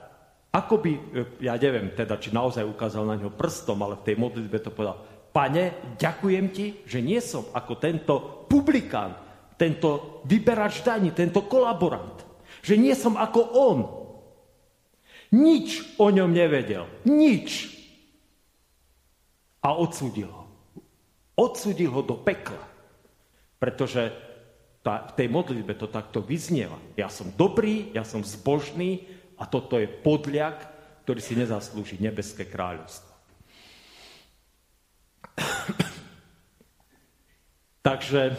ako 0.52 0.74
by, 0.80 0.92
e, 0.92 1.00
ja 1.44 1.61
neviem 1.61 1.92
teda, 1.92 2.16
či 2.16 2.32
naozaj 2.32 2.64
ukázal 2.64 3.04
na 3.04 3.20
neho 3.20 3.28
prstom, 3.28 3.76
ale 3.85 4.00
v 4.00 4.06
tej 4.09 4.16
modlitbe 4.16 4.56
to 4.64 4.72
povedal, 4.72 5.04
pane, 5.37 5.96
ďakujem 6.00 6.46
ti, 6.48 6.80
že 6.88 7.04
nie 7.04 7.20
som 7.20 7.44
ako 7.52 7.76
tento 7.76 8.14
publikán, 8.48 9.25
tento 9.56 10.20
vyberač 10.28 10.84
daní, 10.84 11.12
tento 11.12 11.44
kolaborant. 11.48 12.24
Že 12.60 12.74
nie 12.76 12.94
som 12.96 13.16
ako 13.16 13.40
on. 13.52 13.78
Nič 15.32 15.98
o 15.98 16.12
ňom 16.12 16.30
nevedel. 16.30 16.86
Nič. 17.08 17.74
A 19.64 19.74
odsudil 19.74 20.30
ho. 20.30 20.44
Odsudil 21.36 21.90
ho 21.90 22.00
do 22.04 22.16
pekla. 22.20 22.62
Pretože 23.58 24.12
tá, 24.86 25.10
v 25.10 25.12
tej 25.18 25.28
modlitbe 25.32 25.74
to 25.74 25.90
takto 25.90 26.22
vyznieva. 26.22 26.78
Ja 26.94 27.10
som 27.10 27.34
dobrý, 27.34 27.90
ja 27.90 28.06
som 28.06 28.22
zbožný, 28.22 29.02
a 29.36 29.44
toto 29.44 29.76
je 29.76 29.84
podľak, 29.84 30.64
ktorý 31.04 31.20
si 31.20 31.36
nezaslúži 31.36 32.00
nebeské 32.00 32.48
kráľovstvo. 32.48 33.12
Takže 37.86 38.32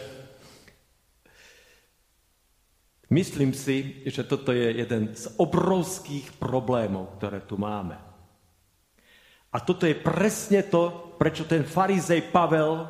myslím 3.10 3.52
si, 3.56 4.04
že 4.08 4.28
toto 4.28 4.52
je 4.52 4.84
jeden 4.84 5.16
z 5.16 5.32
obrovských 5.40 6.36
problémov, 6.40 7.18
ktoré 7.20 7.44
tu 7.46 7.56
máme. 7.56 7.98
A 9.52 9.58
toto 9.64 9.88
je 9.88 9.96
presne 9.96 10.62
to, 10.68 11.16
prečo 11.18 11.48
ten 11.48 11.64
farizej 11.64 12.30
Pavel, 12.30 12.86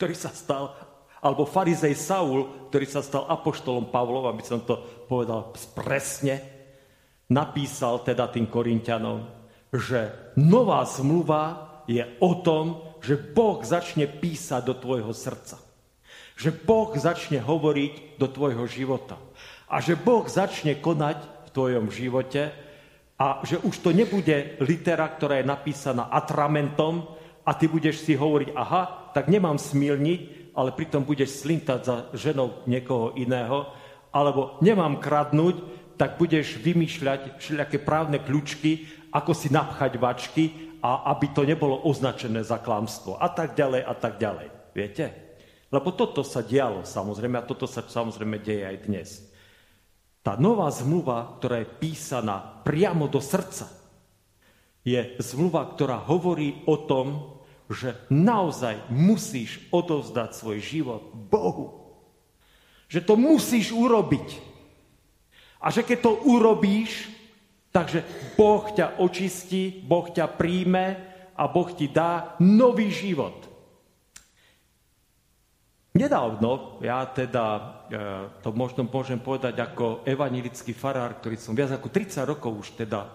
ktorý 0.00 0.14
sa 0.16 0.32
stal, 0.32 0.72
alebo 1.20 1.44
farizej 1.44 1.92
Saul, 1.92 2.68
ktorý 2.72 2.86
sa 2.88 3.04
stal 3.04 3.28
apoštolom 3.28 3.92
Pavlom, 3.92 4.24
aby 4.24 4.40
som 4.40 4.64
to 4.64 5.04
povedal 5.04 5.52
presne, 5.76 6.40
napísal 7.28 8.00
teda 8.02 8.32
tým 8.32 8.48
Korintianom, 8.48 9.28
že 9.70 10.34
nová 10.40 10.82
zmluva 10.88 11.70
je 11.86 12.02
o 12.18 12.40
tom, 12.40 12.96
že 13.04 13.20
Boh 13.20 13.62
začne 13.62 14.08
písať 14.08 14.62
do 14.64 14.74
tvojho 14.74 15.12
srdca. 15.14 15.69
Že 16.40 16.56
Boh 16.64 16.88
začne 16.96 17.36
hovoriť 17.44 18.16
do 18.16 18.24
tvojho 18.24 18.64
života. 18.64 19.20
A 19.68 19.84
že 19.84 19.92
Boh 19.92 20.24
začne 20.24 20.80
konať 20.80 21.20
v 21.20 21.48
tvojom 21.52 21.92
živote 21.92 22.48
a 23.20 23.44
že 23.44 23.60
už 23.60 23.84
to 23.84 23.92
nebude 23.92 24.56
litera, 24.64 25.04
ktorá 25.04 25.44
je 25.44 25.52
napísaná 25.52 26.08
atramentom 26.08 27.04
a 27.44 27.52
ty 27.52 27.68
budeš 27.68 28.08
si 28.08 28.16
hovoriť, 28.16 28.56
aha, 28.56 29.12
tak 29.12 29.28
nemám 29.28 29.60
smilniť, 29.60 30.20
ale 30.56 30.72
pritom 30.72 31.04
budeš 31.04 31.44
slintať 31.44 31.80
za 31.84 31.96
ženou 32.16 32.64
niekoho 32.64 33.12
iného, 33.20 33.68
alebo 34.08 34.56
nemám 34.64 34.96
kradnúť, 34.96 35.60
tak 36.00 36.16
budeš 36.16 36.56
vymýšľať 36.56 37.36
všelijaké 37.36 37.84
právne 37.84 38.16
kľúčky, 38.16 38.88
ako 39.12 39.36
si 39.36 39.52
napchať 39.52 40.00
vačky 40.00 40.44
a 40.80 41.12
aby 41.12 41.36
to 41.36 41.44
nebolo 41.44 41.84
označené 41.84 42.40
za 42.40 42.56
klamstvo 42.56 43.20
a 43.20 43.28
tak 43.28 43.52
ďalej 43.52 43.84
a 43.84 43.94
tak 43.94 44.16
ďalej. 44.16 44.48
Viete? 44.72 45.29
Lebo 45.70 45.94
toto 45.94 46.26
sa 46.26 46.42
dialo 46.42 46.82
samozrejme 46.82 47.38
a 47.38 47.46
toto 47.46 47.70
sa 47.70 47.86
samozrejme 47.86 48.42
deje 48.42 48.64
aj 48.66 48.76
dnes. 48.90 49.08
Tá 50.20 50.34
nová 50.36 50.66
zmluva, 50.68 51.38
ktorá 51.38 51.62
je 51.62 51.72
písaná 51.78 52.60
priamo 52.66 53.06
do 53.06 53.22
srdca, 53.22 53.70
je 54.82 55.16
zmluva, 55.22 55.70
ktorá 55.70 56.02
hovorí 56.02 56.66
o 56.66 56.74
tom, 56.74 57.38
že 57.70 57.94
naozaj 58.10 58.90
musíš 58.90 59.62
odovzdať 59.70 60.34
svoj 60.34 60.58
život 60.58 61.02
Bohu. 61.14 61.94
Že 62.90 63.00
to 63.06 63.14
musíš 63.14 63.70
urobiť. 63.70 64.28
A 65.62 65.70
že 65.70 65.86
keď 65.86 65.98
to 66.02 66.12
urobíš, 66.26 67.06
takže 67.70 68.02
Boh 68.34 68.66
ťa 68.66 68.98
očistí, 68.98 69.84
Boh 69.86 70.10
ťa 70.10 70.26
príjme 70.34 70.98
a 71.38 71.46
Boh 71.46 71.70
ti 71.70 71.86
dá 71.86 72.34
nový 72.42 72.90
život. 72.90 73.49
Nedávno, 75.90 76.78
ja 76.86 77.02
teda 77.10 77.46
e, 77.56 77.60
to 78.46 78.54
možno 78.54 78.86
môžem 78.86 79.18
povedať 79.18 79.58
ako 79.58 80.06
evanilický 80.06 80.70
farár, 80.70 81.18
ktorý 81.18 81.34
som 81.34 81.58
viac 81.58 81.74
ako 81.74 81.90
30 81.90 82.30
rokov 82.30 82.52
už 82.54 82.68
teda 82.78 83.00
e, 83.06 83.10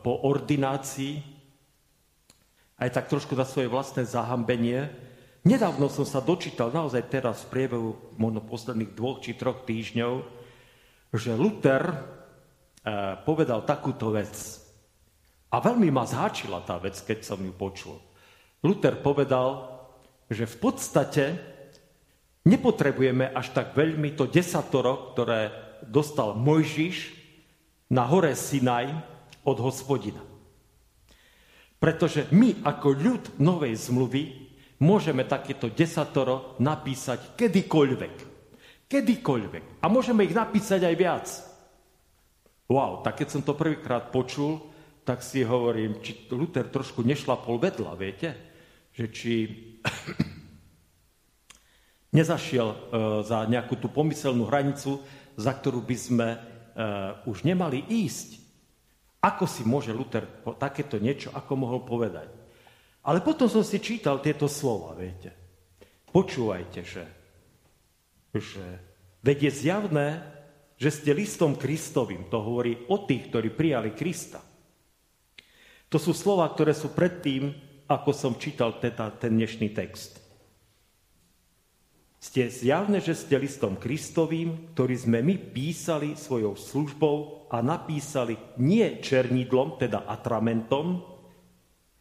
po 0.00 0.24
ordinácii, 0.24 1.36
aj 2.76 2.88
tak 2.92 3.12
trošku 3.12 3.36
za 3.36 3.44
svoje 3.44 3.68
vlastné 3.68 4.08
zahambenie. 4.08 4.88
Nedávno 5.44 5.88
som 5.88 6.04
sa 6.04 6.24
dočítal, 6.24 6.72
naozaj 6.72 7.08
teraz 7.08 7.44
v 7.46 7.52
priebehu 7.52 7.90
možno 8.20 8.44
posledných 8.44 8.92
dvoch 8.92 9.22
či 9.24 9.36
troch 9.36 9.64
týždňov, 9.64 10.24
že 11.14 11.32
Luther 11.38 11.84
eh, 11.86 11.96
povedal 13.24 13.64
takúto 13.64 14.12
vec. 14.12 14.34
A 15.48 15.62
veľmi 15.62 15.88
ma 15.88 16.04
zháčila 16.04 16.60
tá 16.66 16.76
vec, 16.76 16.98
keď 16.98 17.22
som 17.22 17.40
ju 17.40 17.54
počul. 17.54 17.96
Luther 18.60 18.98
povedal, 18.98 19.78
že 20.26 20.44
v 20.44 20.56
podstate 20.58 21.24
nepotrebujeme 22.46 23.34
až 23.34 23.50
tak 23.52 23.74
veľmi 23.74 24.14
to 24.14 24.30
desatoro, 24.30 25.12
ktoré 25.12 25.50
dostal 25.84 26.38
Mojžiš 26.38 27.12
na 27.90 28.06
hore 28.06 28.32
Sinaj 28.32 28.94
od 29.42 29.58
hospodina. 29.60 30.22
Pretože 31.76 32.30
my 32.32 32.64
ako 32.64 32.88
ľud 32.96 33.24
novej 33.42 33.74
zmluvy 33.76 34.22
môžeme 34.80 35.28
takéto 35.28 35.68
desatoro 35.68 36.56
napísať 36.62 37.36
kedykoľvek. 37.36 38.14
Kedykoľvek. 38.86 39.64
A 39.82 39.86
môžeme 39.90 40.24
ich 40.24 40.32
napísať 40.32 40.86
aj 40.86 40.96
viac. 40.96 41.26
Wow, 42.66 43.04
tak 43.04 43.22
keď 43.22 43.28
som 43.30 43.42
to 43.46 43.54
prvýkrát 43.54 44.10
počul, 44.10 44.58
tak 45.06 45.22
si 45.22 45.46
hovorím, 45.46 46.02
či 46.02 46.26
Luther 46.34 46.66
trošku 46.66 47.06
nešlapol 47.06 47.62
vedľa, 47.62 47.92
viete? 47.94 48.28
Že 48.90 49.04
či 49.14 49.32
nezašiel 52.16 52.68
uh, 52.72 52.76
za 53.20 53.44
nejakú 53.44 53.76
tú 53.76 53.92
pomyselnú 53.92 54.48
hranicu, 54.48 55.04
za 55.36 55.52
ktorú 55.52 55.84
by 55.84 55.96
sme 56.00 56.28
uh, 56.32 57.20
už 57.28 57.44
nemali 57.44 57.84
ísť. 57.84 58.40
Ako 59.20 59.44
si 59.44 59.68
môže 59.68 59.92
Luther 59.92 60.24
takéto 60.56 60.96
niečo, 60.96 61.28
ako 61.36 61.52
mohol 61.60 61.84
povedať? 61.84 62.32
Ale 63.04 63.20
potom 63.20 63.52
som 63.52 63.60
si 63.60 63.76
čítal 63.84 64.24
tieto 64.24 64.48
slova, 64.48 64.96
viete. 64.96 65.36
Počúvajte, 66.08 66.80
že 66.80 67.04
že 68.36 68.64
veď 69.24 69.48
je 69.48 69.52
zjavné, 69.52 70.08
že 70.76 70.92
ste 70.92 71.16
listom 71.16 71.56
Kristovým. 71.56 72.28
To 72.28 72.44
hovorí 72.44 72.84
o 72.92 73.00
tých, 73.08 73.32
ktorí 73.32 73.48
prijali 73.56 73.96
Krista. 73.96 74.44
To 75.88 75.96
sú 75.96 76.12
slova, 76.12 76.44
ktoré 76.52 76.76
sú 76.76 76.92
predtým, 76.92 77.54
ako 77.86 78.10
som 78.10 78.32
čítal 78.36 78.76
teda 78.82 79.14
ten 79.16 79.38
dnešný 79.38 79.70
text. 79.72 80.18
Ste 82.26 82.50
zjavné, 82.50 82.98
že 82.98 83.14
ste 83.14 83.38
listom 83.38 83.78
Kristovým, 83.78 84.74
ktorý 84.74 84.98
sme 84.98 85.22
my 85.22 85.38
písali 85.38 86.18
svojou 86.18 86.58
službou 86.58 87.46
a 87.46 87.62
napísali 87.62 88.34
nie 88.58 88.98
černidlom, 88.98 89.78
teda 89.78 90.10
atramentom, 90.10 91.06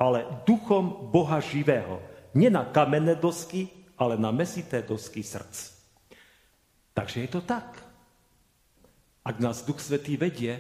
ale 0.02 0.26
duchom 0.50 1.14
Boha 1.14 1.38
živého. 1.38 2.02
Nie 2.34 2.50
na 2.50 2.66
kamenné 2.66 3.22
dosky, 3.22 3.70
ale 4.02 4.18
na 4.18 4.34
mesité 4.34 4.82
dosky 4.82 5.22
srdc. 5.22 5.78
Takže 6.98 7.18
je 7.22 7.30
to 7.30 7.46
tak. 7.46 7.86
Ak 9.22 9.38
nás 9.38 9.62
Duch 9.62 9.78
Svetý 9.78 10.18
vedie, 10.18 10.58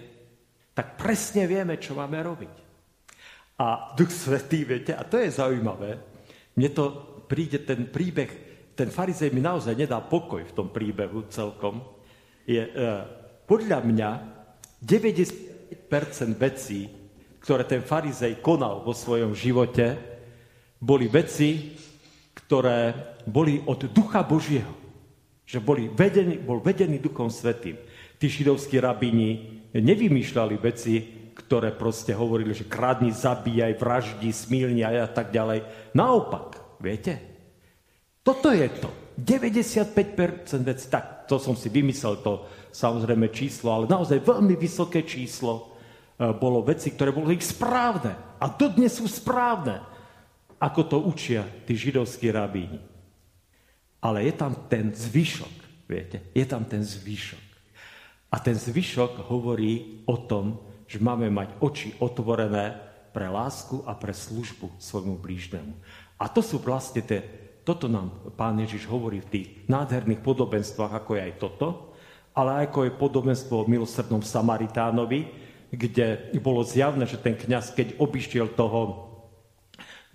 tak 0.77 0.93
presne 0.93 1.49
vieme, 1.49 1.81
čo 1.81 1.97
máme 1.97 2.21
robiť. 2.21 2.55
A 3.65 3.97
Duch 3.97 4.13
Svetý, 4.13 4.61
viete, 4.61 4.93
a 4.93 5.01
to 5.01 5.17
je 5.17 5.33
zaujímavé, 5.33 5.97
mne 6.53 6.69
to 6.69 6.85
príde 7.25 7.65
ten 7.65 7.89
príbeh, 7.89 8.44
ten 8.76 8.91
farizej 8.91 9.32
mi 9.32 9.39
naozaj 9.39 9.73
nedá 9.73 10.03
pokoj 10.03 10.43
v 10.43 10.55
tom 10.55 10.67
príbehu 10.69 11.32
celkom, 11.32 11.80
je 12.43 12.59
e, 12.61 12.71
podľa 13.47 13.80
mňa 13.82 14.09
90% 14.84 16.36
vecí, 16.36 16.91
ktoré 17.39 17.63
ten 17.63 17.82
farizej 17.82 18.43
konal 18.43 18.84
vo 18.84 18.91
svojom 18.91 19.34
živote, 19.34 19.95
boli 20.78 21.07
veci, 21.07 21.73
ktoré 22.36 22.93
boli 23.26 23.63
od 23.63 23.89
Ducha 23.89 24.21
Božieho. 24.21 24.76
Že 25.45 25.59
boli 25.61 25.84
vedení, 25.89 26.41
bol 26.41 26.59
vedený 26.59 26.99
Duchom 26.99 27.32
Svetým. 27.32 27.80
Tí 28.19 28.28
židovskí 28.28 28.78
rabini 28.82 29.61
nevymýšľali 29.73 30.55
veci 30.59 30.95
ktoré 31.36 31.76
proste 31.76 32.15
hovorili, 32.15 32.55
že 32.55 32.65
kradni, 32.65 33.11
zabíjaj, 33.11 33.76
vraždi, 33.76 34.32
smilni 34.32 34.88
a 34.88 35.05
tak 35.05 35.36
ďalej. 35.36 35.91
Naopak, 35.91 36.80
viete? 36.80 37.34
Toto 38.26 38.49
je 38.49 38.65
to. 38.82 38.89
95% 39.15 39.95
vecí, 40.65 40.86
tak 40.89 41.30
to 41.30 41.39
som 41.39 41.55
si 41.55 41.71
vymyslel 41.71 42.19
to 42.19 42.49
samozrejme 42.73 43.32
číslo, 43.32 43.71
ale 43.71 43.86
naozaj 43.88 44.19
veľmi 44.19 44.59
vysoké 44.59 45.07
číslo 45.07 45.53
e, 46.19 46.34
bolo 46.36 46.59
veci, 46.65 46.91
ktoré 46.91 47.15
boli 47.15 47.39
ich 47.39 47.47
správne. 47.47 48.36
A 48.41 48.51
dodnes 48.51 48.97
sú 48.97 49.07
správne, 49.07 49.80
ako 50.59 50.82
to 50.84 50.97
učia 50.99 51.47
tí 51.63 51.80
židovskí 51.80 52.28
rabíni. 52.34 52.82
Ale 54.03 54.28
je 54.28 54.34
tam 54.36 54.67
ten 54.67 54.91
zvyšok, 54.91 55.88
viete? 55.88 56.28
Je 56.36 56.43
tam 56.43 56.67
ten 56.67 56.84
zvyšok. 56.84 57.45
A 58.34 58.41
ten 58.43 58.57
zvyšok 58.59 59.32
hovorí 59.32 60.03
o 60.11 60.19
tom, 60.19 60.59
že 60.91 60.99
máme 60.99 61.32
mať 61.32 61.55
oči 61.63 61.95
otvorené 62.03 62.76
pre 63.15 63.32
lásku 63.32 63.80
a 63.88 63.95
pre 63.95 64.11
službu 64.11 64.76
svojmu 64.76 65.15
blížnemu. 65.15 65.71
A 66.19 66.28
to 66.28 66.43
sú 66.43 66.59
vlastne 66.59 66.99
tie, 66.99 67.44
toto 67.66 67.89
nám 67.89 68.13
pán 68.38 68.61
Ježiš 68.61 68.86
hovorí 68.86 69.20
v 69.26 69.32
tých 69.34 69.47
nádherných 69.66 70.22
podobenstvách, 70.22 70.93
ako 70.93 71.11
je 71.18 71.22
aj 71.26 71.34
toto, 71.41 71.97
ale 72.38 72.70
ako 72.70 72.86
je 72.86 72.99
podobenstvo 72.99 73.53
o 73.66 73.70
milosrdnom 73.70 74.22
Samaritánovi, 74.22 75.28
kde 75.74 76.30
bolo 76.39 76.61
zjavné, 76.61 77.09
že 77.09 77.18
ten 77.18 77.34
kňaz, 77.34 77.74
keď 77.74 77.97
obišiel 77.97 78.53
toho 78.53 79.09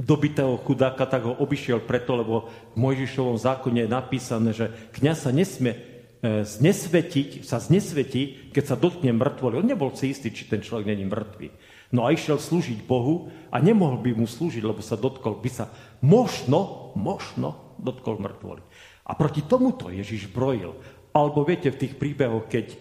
dobitého 0.01 0.57
chudáka, 0.65 1.05
tak 1.05 1.29
ho 1.29 1.37
obišiel 1.37 1.85
preto, 1.85 2.17
lebo 2.17 2.49
v 2.73 2.77
Mojžišovom 2.81 3.37
zákone 3.37 3.85
je 3.85 3.91
napísané, 3.91 4.51
že 4.57 4.73
kňaz 4.97 5.29
sa 5.29 5.31
nesmie 5.35 5.91
E, 6.21 6.45
znesvetiť, 6.45 7.49
sa 7.49 7.57
znesvetí, 7.57 8.53
keď 8.53 8.65
sa 8.69 8.77
dotkne 8.77 9.17
mŕtvoly. 9.17 9.57
On 9.57 9.65
nebol 9.65 9.89
si 9.97 10.13
istý, 10.13 10.29
či 10.29 10.45
ten 10.45 10.61
človek 10.61 10.93
není 10.93 11.09
mŕtvy. 11.09 11.49
No 11.91 12.07
a 12.07 12.15
išiel 12.15 12.39
slúžiť 12.39 12.87
Bohu 12.87 13.35
a 13.51 13.59
nemohol 13.59 13.99
by 13.99 14.15
mu 14.15 14.27
slúžiť, 14.27 14.63
lebo 14.63 14.79
sa 14.79 14.95
dotkol, 14.95 15.43
by 15.43 15.51
sa 15.51 15.67
možno, 15.99 16.95
možno 16.95 17.75
dotkol 17.83 18.23
mŕtvoly. 18.23 18.63
A 19.03 19.19
proti 19.19 19.43
tomuto 19.43 19.91
Ježiš 19.91 20.31
brojil. 20.31 20.79
Alebo 21.11 21.43
viete, 21.43 21.75
v 21.75 21.81
tých 21.83 21.99
príbehoch, 21.99 22.47
keď 22.47 22.67
e, 22.71 22.77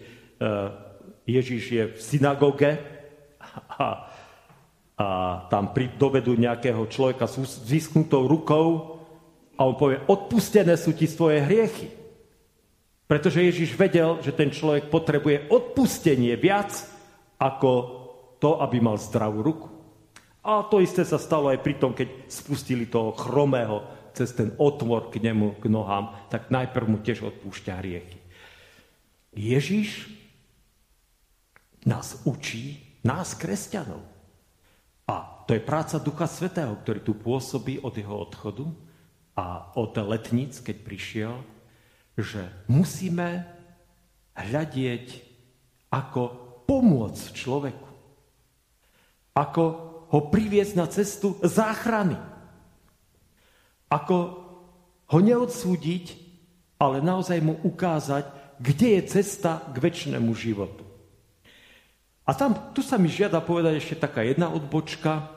Ježiš 1.26 1.64
je 1.74 1.84
v 1.90 1.98
synagóge 1.98 2.78
a, 3.42 4.06
a 4.94 5.08
tam 5.50 5.74
dovedú 5.74 6.38
nejakého 6.38 6.86
človeka 6.86 7.26
s 7.26 7.66
vysknutou 7.66 8.30
rukou 8.30 9.02
a 9.58 9.66
on 9.66 9.74
povie, 9.74 10.06
odpustené 10.06 10.78
sú 10.78 10.94
ti 10.94 11.10
svoje 11.10 11.42
hriechy. 11.42 11.90
Pretože 13.10 13.42
Ježiš 13.42 13.74
vedel, 13.74 14.22
že 14.22 14.38
ten 14.38 14.54
človek 14.54 14.94
potrebuje 14.94 15.50
odpustenie 15.50 16.38
viac 16.38 16.78
ako 17.42 17.99
to, 18.40 18.64
aby 18.64 18.80
mal 18.80 18.96
zdravú 18.96 19.44
ruku. 19.44 19.68
A 20.40 20.64
to 20.66 20.80
isté 20.80 21.04
sa 21.04 21.20
stalo 21.20 21.52
aj 21.52 21.60
pri 21.60 21.76
tom, 21.78 21.92
keď 21.92 22.32
spustili 22.32 22.88
toho 22.88 23.12
chromého 23.14 23.84
cez 24.16 24.32
ten 24.34 24.56
otvor 24.58 25.12
k 25.12 25.22
nemu, 25.22 25.60
k 25.60 25.70
nohám, 25.70 26.16
tak 26.32 26.50
najprv 26.50 26.86
mu 26.88 26.98
tiež 27.04 27.22
odpúšťa 27.28 27.74
hriechy. 27.80 28.20
Ježiš 29.36 30.10
nás 31.86 32.24
učí, 32.26 32.80
nás 33.06 33.38
kresťanov. 33.38 34.02
A 35.06 35.46
to 35.46 35.58
je 35.58 35.62
práca 35.62 35.98
Ducha 36.02 36.26
Svetého, 36.30 36.78
ktorý 36.82 37.00
tu 37.02 37.14
pôsobí 37.18 37.82
od 37.82 37.94
jeho 37.94 38.14
odchodu 38.14 38.66
a 39.34 39.74
od 39.74 39.94
letníc, 39.98 40.62
keď 40.62 40.78
prišiel, 40.86 41.34
že 42.20 42.46
musíme 42.70 43.48
hľadieť, 44.36 45.26
ako 45.90 46.22
pomôcť 46.70 47.26
človeku. 47.34 47.89
Ako 49.34 49.64
ho 50.10 50.20
priviesť 50.34 50.74
na 50.74 50.86
cestu 50.90 51.38
záchrany. 51.42 52.18
Ako 53.90 54.18
ho 55.10 55.20
neodsúdiť, 55.20 56.06
ale 56.78 57.02
naozaj 57.02 57.42
mu 57.42 57.58
ukázať, 57.66 58.30
kde 58.62 59.00
je 59.00 59.02
cesta 59.20 59.64
k 59.74 59.76
väčšnému 59.80 60.32
životu. 60.36 60.86
A 62.30 62.38
tam, 62.38 62.74
tu 62.78 62.86
sa 62.86 63.02
mi 63.02 63.10
žiada 63.10 63.42
povedať 63.42 63.82
ešte 63.82 64.06
taká 64.06 64.22
jedna 64.22 64.54
odbočka. 64.54 65.34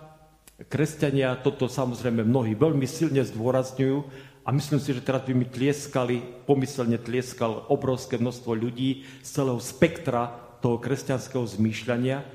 Kresťania 0.69 1.41
toto 1.41 1.65
samozrejme 1.65 2.21
mnohí 2.21 2.53
veľmi 2.53 2.85
silne 2.85 3.25
zdôrazňujú, 3.25 4.31
a 4.43 4.51
myslím 4.51 4.83
si, 4.83 4.91
že 4.91 5.07
teraz 5.07 5.23
by 5.23 5.39
mi 5.39 5.47
tlieskali, 5.47 6.19
pomyselne 6.51 6.99
tlieskal 6.99 7.71
obrovské 7.71 8.19
množstvo 8.19 8.59
ľudí 8.59 9.07
z 9.23 9.29
celého 9.39 9.63
spektra 9.63 10.35
toho 10.59 10.83
kresťanského 10.83 11.47
zmýšľania, 11.47 12.27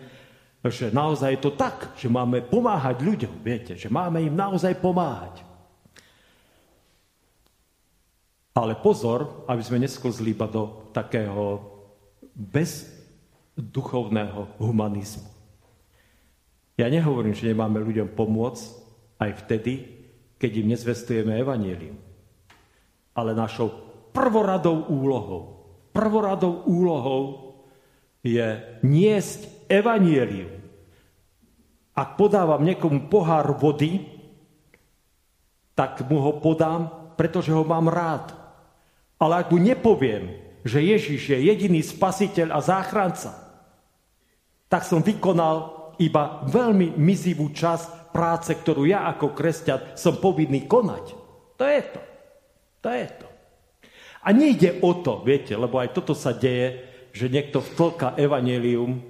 že 0.69 0.93
naozaj 0.93 1.37
je 1.37 1.43
to 1.43 1.51
tak, 1.53 1.89
že 1.99 2.09
máme 2.09 2.41
pomáhať 2.45 3.01
ľuďom, 3.03 3.43
viete, 3.43 3.75
že 3.75 3.89
máme 3.91 4.23
im 4.23 4.33
naozaj 4.33 4.75
pomáhať. 4.79 5.43
Ale 8.57 8.73
pozor, 8.81 9.45
aby 9.45 9.61
sme 9.61 9.85
nesklzli 9.85 10.33
iba 10.33 10.49
do 10.49 10.89
takého 10.89 11.61
bezduchovného 12.33 14.57
humanizmu. 14.57 15.29
Ja 16.77 16.89
nehovorím, 16.89 17.33
že 17.33 17.49
nemáme 17.49 17.81
ľuďom 17.81 18.13
pomôcť 18.13 18.63
aj 19.17 19.31
vtedy, 19.45 19.73
keď 20.37 20.51
im 20.61 20.67
nezvestujeme 20.73 21.33
evanílium. 21.41 21.97
Ale 23.17 23.33
našou 23.33 23.73
prvoradou 24.13 24.85
úlohou, 24.89 25.65
prvoradou 25.89 26.65
úlohou 26.69 27.21
je 28.21 28.61
niesť 28.85 29.57
evanílium. 29.69 30.56
Ak 31.97 32.13
podávam 32.13 32.61
niekomu 32.61 33.09
pohár 33.09 33.57
vody, 33.57 34.05
tak 35.73 36.05
mu 36.05 36.21
ho 36.21 36.37
podám, 36.37 37.13
pretože 37.17 37.49
ho 37.49 37.65
mám 37.65 37.89
rád. 37.89 38.37
Ale 39.17 39.41
ak 39.41 39.49
mu 39.49 39.57
nepoviem, 39.57 40.37
že 40.61 40.77
Ježiš 40.77 41.33
je 41.33 41.37
jediný 41.49 41.81
spasiteľ 41.81 42.53
a 42.53 42.59
záchranca, 42.61 43.33
tak 44.69 44.85
som 44.85 45.01
vykonal 45.01 45.89
iba 45.97 46.45
veľmi 46.45 46.93
mizivú 47.01 47.49
časť 47.49 48.13
práce, 48.13 48.53
ktorú 48.53 48.85
ja 48.85 49.09
ako 49.09 49.33
kresťan 49.33 49.97
som 49.97 50.21
povinný 50.21 50.69
konať. 50.69 51.05
To 51.57 51.65
je 51.65 51.81
to. 51.81 52.01
To 52.85 52.89
je 52.93 53.07
to. 53.09 53.27
A 54.21 54.33
nejde 54.35 54.83
o 54.83 54.91
to, 55.01 55.25
viete, 55.25 55.57
lebo 55.57 55.81
aj 55.81 55.97
toto 55.97 56.13
sa 56.13 56.35
deje, 56.35 56.83
že 57.15 57.31
niekto 57.31 57.63
vtlka 57.63 58.13
evanelium 58.19 58.91
e, 58.93 59.01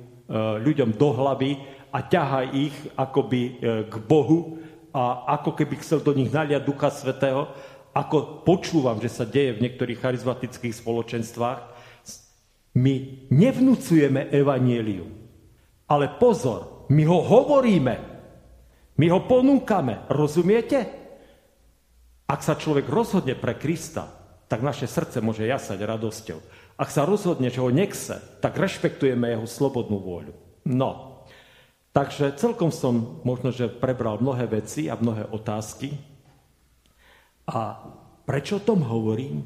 ľuďom 0.61 0.95
do 0.95 1.09
hlavy 1.11 1.51
a 1.91 1.99
ťaha 2.03 2.51
ich 2.53 2.75
akoby 2.95 3.41
e, 3.41 3.51
k 3.87 3.95
Bohu 4.03 4.59
a 4.91 5.35
ako 5.39 5.55
keby 5.55 5.79
chcel 5.79 6.03
do 6.03 6.11
nich 6.11 6.31
naliať 6.33 6.63
Ducha 6.65 6.89
Svetého, 6.91 7.49
ako 7.93 8.45
počúvam, 8.45 9.01
že 9.01 9.09
sa 9.09 9.25
deje 9.25 9.57
v 9.57 9.63
niektorých 9.65 10.01
charizmatických 10.01 10.73
spoločenstvách, 10.73 11.59
my 12.77 13.25
nevnúcujeme 13.33 14.29
evanielium. 14.29 15.09
Ale 15.89 16.13
pozor, 16.21 16.85
my 16.93 17.03
ho 17.09 17.19
hovoríme. 17.25 17.95
My 18.97 19.05
ho 19.09 19.25
ponúkame, 19.25 20.05
rozumiete? 20.13 20.85
Ak 22.27 22.45
sa 22.45 22.53
človek 22.53 22.85
rozhodne 22.85 23.33
pre 23.33 23.57
Krista, 23.57 24.05
tak 24.45 24.61
naše 24.61 24.85
srdce 24.85 25.23
môže 25.23 25.47
jasať 25.47 25.79
radosťou. 25.79 26.39
Ak 26.77 26.93
sa 26.93 27.07
rozhodne, 27.09 27.49
že 27.49 27.63
ho 27.63 27.73
nechce, 27.73 28.21
tak 28.43 28.53
rešpektujeme 28.61 29.33
jeho 29.33 29.47
slobodnú 29.49 29.97
vôľu. 29.97 30.33
No, 30.69 31.16
takže 31.97 32.37
celkom 32.37 32.69
som 32.69 33.25
možno, 33.25 33.49
že 33.49 33.65
prebral 33.65 34.21
mnohé 34.21 34.45
veci 34.45 34.85
a 34.85 34.93
mnohé 34.93 35.25
otázky. 35.33 35.97
A 37.49 37.81
prečo 38.21 38.61
o 38.61 38.65
tom 38.65 38.85
hovorím? 38.85 39.41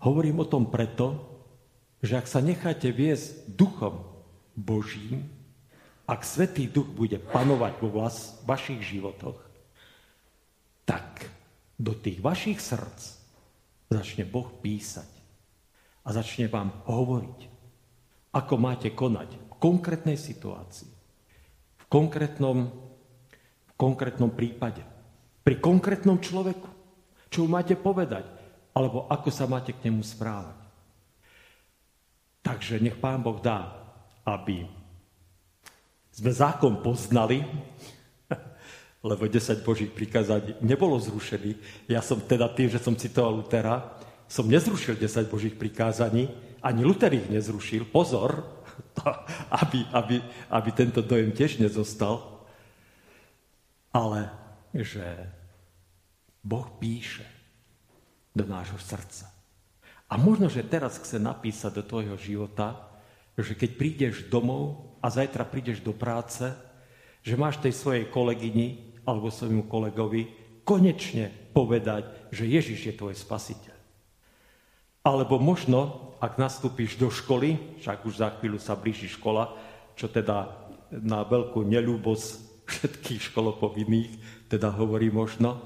Hovorím 0.00 0.40
o 0.40 0.48
tom 0.48 0.72
preto, 0.72 1.20
že 2.00 2.16
ak 2.16 2.24
sa 2.24 2.40
necháte 2.40 2.88
viesť 2.88 3.52
duchom 3.52 4.00
Božím, 4.56 5.28
ak 6.08 6.24
Svetý 6.24 6.64
Duch 6.64 6.88
bude 6.88 7.20
panovať 7.20 7.76
vo 7.84 7.92
vás, 7.92 8.40
vašich 8.48 8.80
životoch, 8.80 9.36
tak 10.88 11.28
do 11.76 11.92
tých 11.92 12.24
vašich 12.24 12.56
srdc 12.56 13.20
začne 13.92 14.24
Boh 14.24 14.48
písať 14.64 15.12
a 16.08 16.16
začne 16.16 16.48
vám 16.48 16.72
hovoriť, 16.88 17.40
ako 18.32 18.54
máte 18.56 18.88
konať 18.96 19.28
v 19.36 19.52
konkrétnej 19.60 20.16
situácii, 20.16 20.99
konkrétnom, 21.90 22.70
v 23.66 23.72
konkrétnom 23.74 24.30
prípade, 24.30 24.86
pri 25.42 25.58
konkrétnom 25.58 26.22
človeku, 26.22 26.70
čo 27.26 27.50
máte 27.50 27.74
povedať, 27.74 28.22
alebo 28.70 29.10
ako 29.10 29.28
sa 29.34 29.50
máte 29.50 29.74
k 29.74 29.90
nemu 29.90 30.00
správať. 30.06 30.56
Takže 32.40 32.78
nech 32.80 32.96
Pán 32.96 33.20
Boh 33.20 33.42
dá, 33.42 33.74
aby 34.24 34.64
sme 36.14 36.30
zákon 36.30 36.78
poznali, 36.80 37.42
lebo 39.10 39.26
10 39.26 39.66
Božích 39.66 39.90
prikázaní 39.90 40.56
nebolo 40.62 40.96
zrušený. 40.96 41.58
Ja 41.90 42.00
som 42.00 42.22
teda 42.22 42.48
tým, 42.54 42.70
že 42.70 42.78
som 42.78 42.94
citoval 42.94 43.42
Lutera, 43.42 43.98
som 44.30 44.46
nezrušil 44.46 44.94
10 44.94 45.26
Božích 45.26 45.58
prikázaní, 45.58 46.30
ani 46.62 46.84
Luther 46.84 47.10
ich 47.10 47.26
nezrušil. 47.26 47.88
Pozor, 47.88 48.59
aby, 49.62 49.80
aby, 49.92 50.16
aby 50.50 50.70
tento 50.72 51.00
dojem 51.00 51.32
tiež 51.32 51.60
nezostal, 51.60 52.46
ale 53.90 54.30
že 54.74 55.04
Boh 56.40 56.66
píše 56.78 57.26
do 58.32 58.46
nášho 58.46 58.78
srdca. 58.78 59.28
A 60.10 60.18
možno, 60.18 60.50
že 60.50 60.66
teraz 60.66 60.98
chce 60.98 61.22
napísať 61.22 61.82
do 61.82 61.84
tvojho 61.86 62.16
života, 62.18 62.90
že 63.38 63.54
keď 63.54 63.70
prídeš 63.78 64.14
domov 64.26 64.96
a 64.98 65.08
zajtra 65.08 65.46
prídeš 65.46 65.80
do 65.80 65.94
práce, 65.94 66.50
že 67.22 67.38
máš 67.38 67.60
tej 67.62 67.76
svojej 67.76 68.04
kolegyni 68.10 68.98
alebo 69.06 69.30
svojmu 69.30 69.68
kolegovi 69.70 70.28
konečne 70.64 71.30
povedať, 71.50 72.30
že 72.30 72.46
Ježiš 72.46 72.80
je 72.90 72.94
tvoj 72.94 73.14
spasiteľ. 73.16 73.79
Alebo 75.00 75.40
možno, 75.40 76.12
ak 76.20 76.36
nastúpiš 76.36 77.00
do 77.00 77.08
školy, 77.08 77.56
však 77.80 78.04
už 78.04 78.14
za 78.20 78.28
chvíľu 78.36 78.60
sa 78.60 78.76
blíži 78.76 79.08
škola, 79.08 79.56
čo 79.96 80.12
teda 80.12 80.52
na 80.92 81.24
veľkú 81.24 81.64
neľúbosť 81.64 82.28
všetkých 82.68 83.32
školopovinných, 83.32 84.12
teda 84.52 84.68
hovorí 84.76 85.08
možno, 85.08 85.58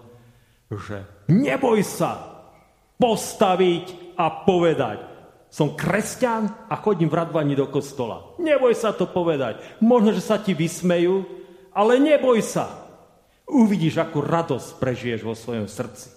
že 0.71 1.03
neboj 1.29 1.83
sa, 1.83 2.35
postaviť 2.95 4.15
a 4.15 4.47
povedať. 4.47 4.99
Som 5.51 5.79
kresťan 5.79 6.67
a 6.67 6.75
chodím 6.79 7.07
v 7.11 7.19
radvaní 7.19 7.55
do 7.55 7.71
kostola. 7.71 8.35
Neboj 8.43 8.75
sa 8.75 8.91
to 8.91 9.07
povedať. 9.07 9.63
Možno, 9.79 10.11
že 10.11 10.23
sa 10.23 10.39
ti 10.43 10.51
vysmejú, 10.51 11.23
ale 11.71 12.03
neboj 12.03 12.43
sa. 12.43 12.91
Uvidíš, 13.47 14.03
akú 14.03 14.19
radosť 14.19 14.83
prežiješ 14.83 15.21
vo 15.23 15.39
svojom 15.39 15.71
srdci. 15.71 16.11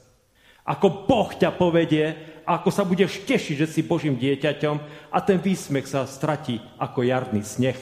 Ako 0.65 1.05
Boh 1.05 1.29
ťa 1.29 1.53
povedie, 1.53 2.17
ako 2.47 2.71
sa 2.71 2.87
budeš 2.87 3.27
tešiť, 3.27 3.55
že 3.59 3.67
si 3.67 3.83
Božím 3.83 4.15
dieťaťom 4.15 4.75
a 5.11 5.19
ten 5.19 5.43
výsmech 5.43 5.83
sa 5.83 6.07
stratí 6.07 6.63
ako 6.79 7.03
jarný 7.03 7.43
sneh 7.43 7.75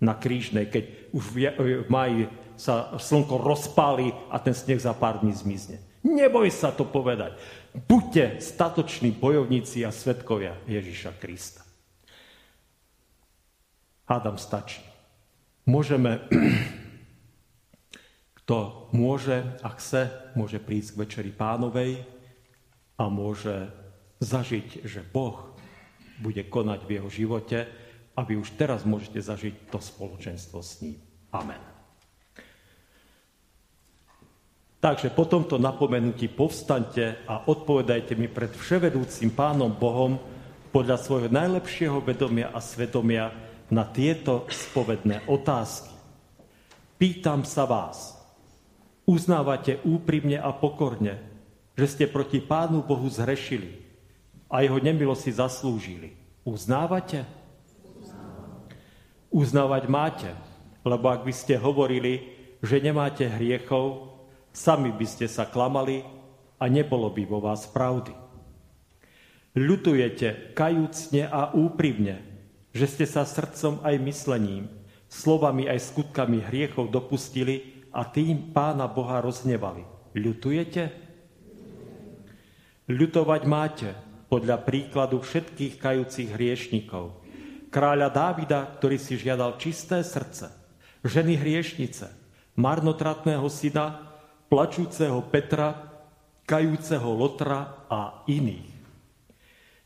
na 0.00 0.16
krížnej, 0.16 0.72
keď 0.72 1.12
už 1.12 1.24
v 1.36 1.84
maji 1.92 2.32
sa 2.56 2.96
slnko 2.96 3.44
rozpálí 3.44 4.16
a 4.32 4.40
ten 4.40 4.56
sneh 4.56 4.80
za 4.80 4.96
pár 4.96 5.20
dní 5.20 5.36
zmizne. 5.36 5.84
Neboj 6.00 6.48
sa 6.48 6.72
to 6.72 6.88
povedať. 6.88 7.36
Buďte 7.76 8.40
statoční 8.40 9.12
bojovníci 9.12 9.84
a 9.84 9.92
svetkovia 9.92 10.56
Ježiša 10.64 11.12
Krista. 11.20 11.68
Hádam 14.08 14.40
stačí. 14.40 14.80
Môžeme, 15.68 16.24
kto 18.40 18.88
môže 18.96 19.44
a 19.60 19.68
chce, 19.76 20.08
môže 20.32 20.56
prísť 20.56 20.96
k 20.96 21.00
Večeri 21.04 21.32
pánovej 21.34 22.08
a 22.96 23.12
môže 23.12 23.68
zažiť, 24.18 24.82
že 24.86 25.02
Boh 25.02 25.54
bude 26.18 26.42
konať 26.46 26.80
v 26.84 26.90
jeho 26.98 27.08
živote 27.10 27.58
a 28.18 28.20
vy 28.26 28.34
už 28.42 28.58
teraz 28.58 28.82
môžete 28.82 29.22
zažiť 29.22 29.70
to 29.70 29.78
spoločenstvo 29.78 30.58
s 30.58 30.82
ním. 30.82 30.98
Amen. 31.30 31.62
Takže 34.78 35.10
po 35.10 35.26
tomto 35.26 35.58
napomenutí 35.58 36.30
povstaňte 36.30 37.26
a 37.26 37.50
odpovedajte 37.50 38.14
mi 38.14 38.30
pred 38.30 38.54
vševedúcim 38.54 39.34
Pánom 39.34 39.74
Bohom 39.74 40.22
podľa 40.70 41.02
svojho 41.02 41.28
najlepšieho 41.34 41.98
vedomia 41.98 42.54
a 42.54 42.62
svedomia 42.62 43.34
na 43.74 43.82
tieto 43.82 44.46
spovedné 44.46 45.26
otázky. 45.26 45.90
Pýtam 46.94 47.42
sa 47.42 47.66
vás, 47.66 48.18
uznávate 49.02 49.82
úprimne 49.82 50.38
a 50.38 50.50
pokorne, 50.54 51.22
že 51.74 51.86
ste 51.86 52.04
proti 52.10 52.38
Pánu 52.38 52.82
Bohu 52.86 53.06
zhrešili 53.10 53.87
a 54.48 54.64
jeho 54.64 54.80
nemilo 54.80 55.12
si 55.12 55.28
zaslúžili. 55.28 56.16
Uznávate? 56.42 57.28
Uznávať 59.28 59.84
máte, 59.92 60.30
lebo 60.80 61.12
ak 61.12 61.28
by 61.28 61.32
ste 61.36 61.60
hovorili, 61.60 62.32
že 62.64 62.80
nemáte 62.80 63.28
hriechov, 63.28 64.08
Sami 64.48 64.90
by 64.90 65.06
ste 65.06 65.28
sa 65.30 65.46
klamali 65.46 66.02
a 66.58 66.66
nebolo 66.66 67.12
by 67.12 67.22
vo 67.28 67.38
vás 67.38 67.68
pravdy. 67.68 68.10
Ľutujete 69.54 70.56
kajúcne 70.56 71.28
a 71.28 71.52
úprimne, 71.54 72.24
že 72.72 72.88
ste 72.88 73.04
sa 73.06 73.28
srdcom 73.28 73.84
aj 73.84 73.94
myslením, 74.02 74.66
slovami 75.06 75.68
aj 75.70 75.92
skutkami 75.92 76.42
hriechov 76.42 76.90
dopustili 76.90 77.86
a 77.94 78.02
tým 78.08 78.50
Pána 78.50 78.88
Boha 78.90 79.20
roznevali. 79.22 79.84
Ľutujete? 80.16 80.90
Ľutovať 82.88 83.42
máte 83.44 83.92
podľa 84.28 84.60
príkladu 84.62 85.24
všetkých 85.24 85.80
kajúcich 85.80 86.28
hriešnikov. 86.36 87.24
Kráľa 87.68 88.08
Dávida, 88.12 88.60
ktorý 88.80 88.96
si 89.00 89.16
žiadal 89.16 89.56
čisté 89.60 90.04
srdce, 90.04 90.52
ženy 91.04 91.36
hriešnice, 91.36 92.08
marnotratného 92.56 93.44
syna, 93.48 94.16
plačúceho 94.48 95.20
Petra, 95.28 95.76
kajúceho 96.48 97.12
Lotra 97.12 97.84
a 97.88 98.24
iných. 98.24 98.72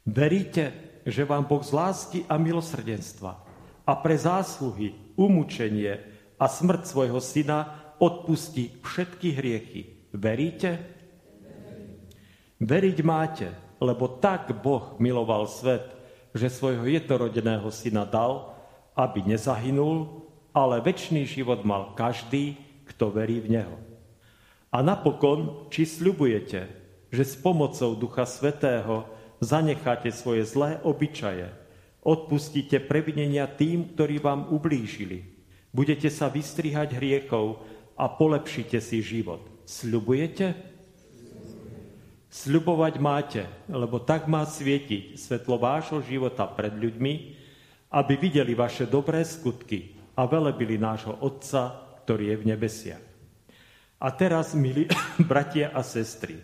Veríte, 0.06 0.98
že 1.06 1.26
vám 1.26 1.46
Boh 1.46 1.62
z 1.62 1.74
lásky 1.74 2.18
a 2.30 2.38
milosrdenstva 2.38 3.32
a 3.82 3.92
pre 3.98 4.14
zásluhy, 4.14 4.94
umúčenie 5.18 5.98
a 6.38 6.46
smrť 6.46 6.82
svojho 6.86 7.18
syna 7.18 7.94
odpustí 7.98 8.78
všetky 8.82 9.28
hriechy. 9.34 9.82
Veríte? 10.14 10.70
Veriť 12.62 12.98
máte, 13.02 13.50
lebo 13.82 14.06
tak 14.06 14.54
Boh 14.62 14.94
miloval 15.02 15.50
svet, 15.50 15.82
že 16.30 16.46
svojho 16.46 16.86
jednorodeného 16.86 17.66
syna 17.74 18.06
dal, 18.06 18.54
aby 18.94 19.26
nezahynul, 19.26 20.22
ale 20.54 20.78
väčší 20.78 21.26
život 21.26 21.66
mal 21.66 21.98
každý, 21.98 22.54
kto 22.86 23.10
verí 23.10 23.42
v 23.42 23.58
Neho. 23.58 23.76
A 24.70 24.80
napokon, 24.80 25.68
či 25.68 25.84
sľubujete, 25.84 26.70
že 27.12 27.24
s 27.26 27.34
pomocou 27.36 27.92
Ducha 27.98 28.24
Svetého 28.24 29.04
zanecháte 29.42 30.08
svoje 30.14 30.46
zlé 30.48 30.80
obyčaje, 30.80 31.50
odpustíte 32.00 32.80
previnenia 32.80 33.44
tým, 33.50 33.92
ktorí 33.92 34.22
vám 34.22 34.48
ublížili, 34.48 35.26
budete 35.74 36.08
sa 36.08 36.32
vystrihať 36.32 36.96
hriechov 36.96 37.60
a 37.98 38.08
polepšite 38.08 38.80
si 38.80 39.04
život. 39.04 39.44
Sľubujete? 39.68 40.71
Sľubovať 42.32 42.94
máte, 42.96 43.44
lebo 43.68 44.00
tak 44.00 44.24
má 44.24 44.48
svietiť 44.48 45.20
svetlo 45.20 45.60
vášho 45.60 46.00
života 46.00 46.48
pred 46.48 46.72
ľuďmi, 46.72 47.12
aby 47.92 48.14
videli 48.16 48.56
vaše 48.56 48.88
dobré 48.88 49.20
skutky 49.20 49.92
a 50.16 50.24
velebili 50.24 50.80
nášho 50.80 51.12
Otca, 51.20 51.76
ktorý 52.08 52.32
je 52.32 52.36
v 52.40 52.48
nebesiach. 52.48 53.04
A 54.00 54.08
teraz, 54.16 54.56
milí 54.56 54.88
bratia 55.30 55.76
a 55.76 55.84
sestry, 55.84 56.40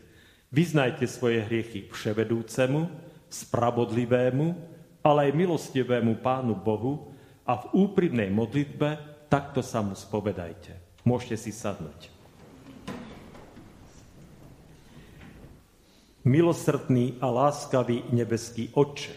vyznajte 0.52 1.08
svoje 1.08 1.40
hriechy 1.40 1.88
vševedúcemu, 1.88 2.84
spravodlivému, 3.32 4.46
ale 5.00 5.32
aj 5.32 5.40
milostivému 5.40 6.20
Pánu 6.20 6.52
Bohu 6.52 7.16
a 7.48 7.64
v 7.64 7.88
úprimnej 7.88 8.28
modlitbe 8.28 8.88
takto 9.32 9.64
sa 9.64 9.80
mu 9.80 9.96
spovedajte. 9.96 11.00
Môžete 11.08 11.48
si 11.48 11.52
sadnúť. 11.56 12.17
Milosrdný 16.28 17.16
a 17.24 17.32
láskavý 17.32 18.12
nebeský 18.12 18.68
Otče, 18.76 19.16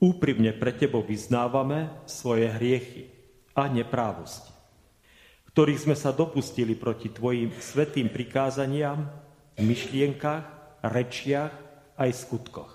úprimne 0.00 0.56
pre 0.56 0.72
Tebo 0.72 1.04
vyznávame 1.04 2.08
svoje 2.08 2.48
hriechy 2.48 3.12
a 3.52 3.68
neprávosti 3.68 4.56
ktorých 5.58 5.90
sme 5.90 5.96
sa 5.98 6.14
dopustili 6.14 6.78
proti 6.78 7.10
Tvojim 7.10 7.50
svetým 7.58 8.14
prikázaniam 8.14 9.10
v 9.58 9.66
myšlienkach, 9.66 10.46
rečiach 10.86 11.50
aj 11.98 12.10
skutkoch. 12.14 12.70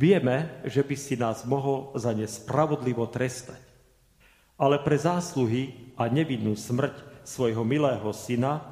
Vieme, 0.00 0.64
že 0.64 0.80
by 0.80 0.96
si 0.96 1.20
nás 1.20 1.44
mohol 1.44 1.92
za 2.00 2.16
ne 2.16 2.24
spravodlivo 2.24 3.04
trestať, 3.12 3.60
ale 4.56 4.80
pre 4.80 4.96
zásluhy 4.96 5.92
a 6.00 6.08
nevinnú 6.08 6.56
smrť 6.56 7.28
svojho 7.28 7.60
milého 7.60 8.08
syna 8.16 8.64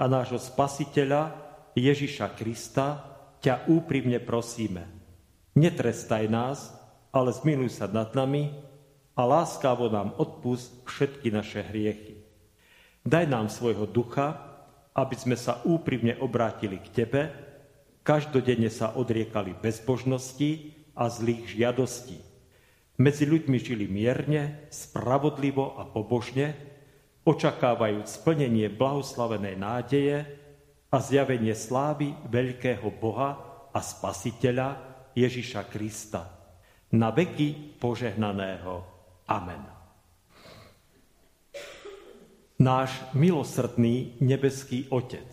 a 0.00 0.08
nášho 0.08 0.40
spasiteľa 0.40 1.36
Ježiša 1.78 2.34
Krista 2.34 3.04
ťa 3.40 3.70
úprimne 3.70 4.18
prosíme. 4.18 4.86
Netrestaj 5.54 6.24
nás, 6.30 6.70
ale 7.10 7.34
zmiluj 7.34 7.78
sa 7.82 7.86
nad 7.90 8.14
nami 8.14 8.50
a 9.18 9.22
láskavo 9.26 9.90
nám 9.90 10.14
odpust 10.18 10.86
všetky 10.86 11.28
naše 11.34 11.66
hriechy. 11.66 12.22
Daj 13.02 13.26
nám 13.26 13.48
svojho 13.48 13.88
ducha, 13.88 14.38
aby 14.94 15.16
sme 15.16 15.36
sa 15.38 15.62
úprimne 15.64 16.18
obrátili 16.20 16.78
k 16.78 17.04
Tebe, 17.04 17.22
každodenne 18.04 18.68
sa 18.68 18.92
odriekali 18.94 19.56
bezbožnosti 19.56 20.74
a 20.96 21.08
zlých 21.08 21.56
žiadostí. 21.56 22.18
Medzi 23.00 23.24
ľuďmi 23.24 23.56
žili 23.56 23.88
mierne, 23.88 24.68
spravodlivo 24.68 25.80
a 25.80 25.88
pobožne, 25.88 26.52
očakávajúc 27.24 28.04
splnenie 28.20 28.68
blahoslavenej 28.68 29.56
nádeje 29.56 30.39
a 30.90 30.98
zjavenie 30.98 31.54
slávy 31.54 32.10
veľkého 32.26 32.90
Boha 32.98 33.38
a 33.70 33.78
Spasiteľa 33.78 34.68
Ježiša 35.14 35.70
Krista. 35.70 36.36
na 36.90 37.14
veky 37.14 37.78
požehnaného. 37.78 38.82
Amen. 39.30 39.62
Náš 42.58 42.90
milosrdný 43.14 44.18
nebeský 44.18 44.90
Otec 44.90 45.30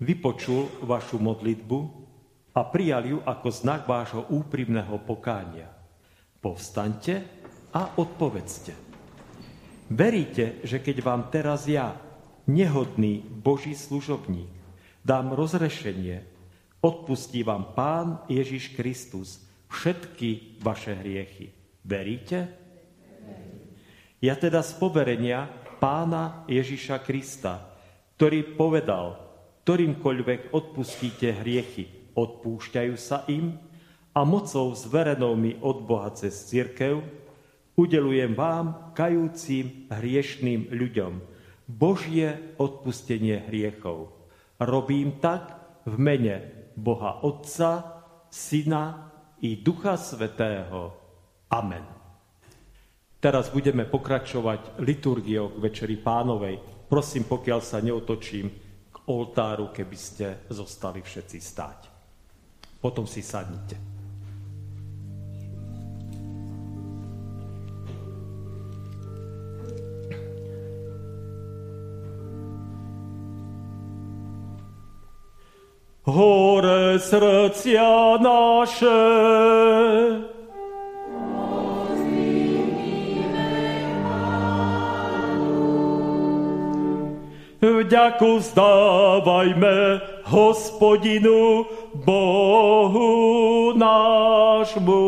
vypočul 0.00 0.72
vašu 0.88 1.20
modlitbu 1.20 1.78
a 2.56 2.64
prijal 2.64 3.04
ju 3.04 3.18
ako 3.20 3.48
znak 3.52 3.84
vášho 3.84 4.24
úprimného 4.32 5.04
pokánia. 5.04 5.68
Povstaňte 6.40 7.14
a 7.76 8.00
odpovedzte. 8.00 8.72
Veríte, 9.92 10.64
že 10.64 10.80
keď 10.80 10.96
vám 11.04 11.28
teraz 11.28 11.68
ja, 11.68 11.92
nehodný 12.48 13.20
Boží 13.20 13.76
služobník, 13.76 14.59
dám 15.00 15.32
rozrešenie, 15.32 16.24
odpustí 16.80 17.44
vám 17.44 17.72
Pán 17.76 18.24
Ježiš 18.28 18.76
Kristus 18.76 19.44
všetky 19.68 20.60
vaše 20.60 20.96
hriechy. 20.96 21.52
Veríte? 21.84 22.48
Ja 24.20 24.36
teda 24.36 24.60
z 24.60 24.76
poverenia 24.76 25.48
Pána 25.80 26.44
Ježiša 26.44 27.00
Krista, 27.00 27.72
ktorý 28.20 28.52
povedal, 28.52 29.16
ktorýmkoľvek 29.64 30.52
odpustíte 30.52 31.40
hriechy, 31.40 32.12
odpúšťajú 32.12 32.94
sa 33.00 33.24
im 33.32 33.56
a 34.12 34.20
mocou 34.28 34.76
zverenou 34.76 35.32
mi 35.40 35.56
od 35.64 35.80
Boha 35.88 36.12
cez 36.12 36.36
církev 36.52 37.00
udelujem 37.80 38.36
vám, 38.36 38.92
kajúcim 38.92 39.88
hriešným 39.88 40.68
ľuďom, 40.68 41.12
Božie 41.64 42.36
odpustenie 42.60 43.48
hriechov. 43.48 44.19
Robím 44.60 45.16
tak 45.16 45.56
v 45.88 45.96
mene 45.96 46.36
Boha 46.76 47.24
Otca, 47.24 48.00
Syna 48.28 49.10
i 49.40 49.56
Ducha 49.56 49.96
Svetého. 49.96 50.92
Amen. 51.48 51.84
Teraz 53.20 53.52
budeme 53.52 53.84
pokračovať 53.84 54.80
liturgiou 54.80 55.56
k 55.56 55.60
Večeri 55.60 55.96
Pánovej. 55.96 56.60
Prosím, 56.88 57.24
pokiaľ 57.28 57.60
sa 57.60 57.80
neotočím 57.80 58.46
k 58.92 58.96
oltáru, 59.08 59.72
keby 59.72 59.96
ste 59.96 60.26
zostali 60.48 61.04
všetci 61.04 61.38
stáť. 61.40 61.80
Potom 62.80 63.04
si 63.04 63.20
sadnite. 63.20 63.89
Hore 76.10 76.98
srdcia 76.98 78.18
naše. 78.18 79.00
Vďaku 87.60 88.38
vzdávajme 88.38 90.00
hospodinu 90.24 91.66
Bohu 91.94 93.12
nášmu. 93.76 95.04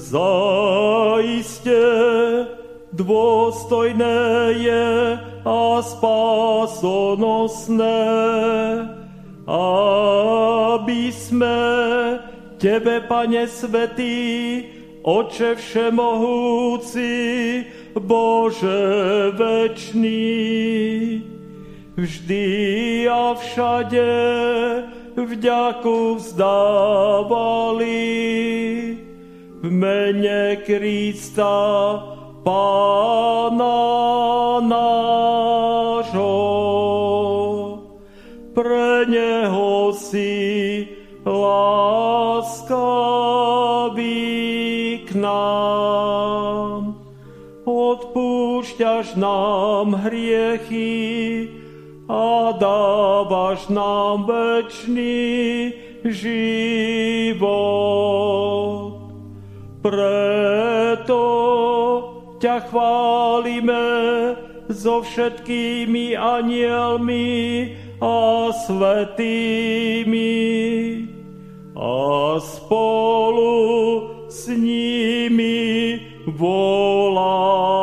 Zaiste 0.00 1.84
dôstojné 2.88 4.16
je 4.56 5.20
a 5.44 5.82
spásonosné, 5.84 7.28
aby 9.44 11.12
sme 11.12 11.60
Tebe, 12.56 13.04
Pane 13.04 13.44
Svetý, 13.44 14.64
Oče 15.04 15.60
Všemohúci, 15.60 17.12
Bože 17.92 19.32
večný, 19.36 21.20
vždy 21.96 22.48
a 23.04 23.36
všade 23.36 24.08
vďaku 25.16 26.16
vzdávali 26.16 28.00
v 29.60 29.68
mene 29.68 30.56
Krista, 30.64 31.52
Pána 32.40 33.84
nášho. 34.64 36.32
Pre 38.56 39.04
Neho 39.04 39.92
si 39.92 40.88
láskavý 41.20 41.84
k 45.04 45.20
nám. 45.20 46.96
Odpúšťaš 47.68 49.20
nám 49.20 50.00
hriechy 50.08 51.52
a 52.08 52.56
dávaš 52.56 53.68
nám 53.68 54.24
večný 54.24 55.76
život. 56.08 57.70
Preto 59.80 61.24
ťa 62.36 62.68
chválime 62.68 63.88
so 64.68 65.00
všetkými 65.00 66.12
anielmi 66.20 67.28
a 67.96 68.48
svetými 68.68 70.36
a 71.72 71.96
spolu 72.40 73.56
s 74.28 74.52
nimi 74.52 75.96
voláme. 76.28 77.79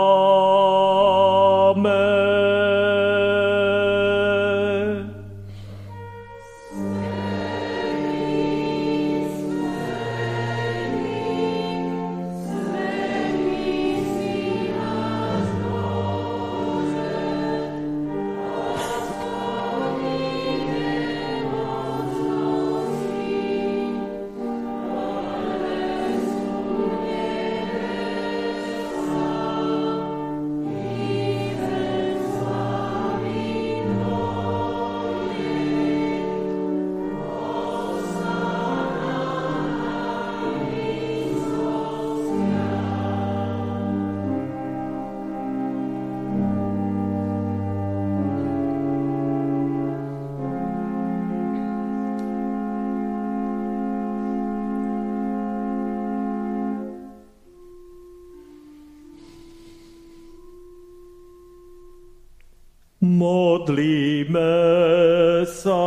Modlíme 63.67 65.43
sa. 65.43 65.83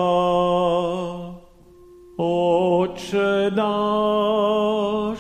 Oče 2.21 3.57
náš, 3.57 5.17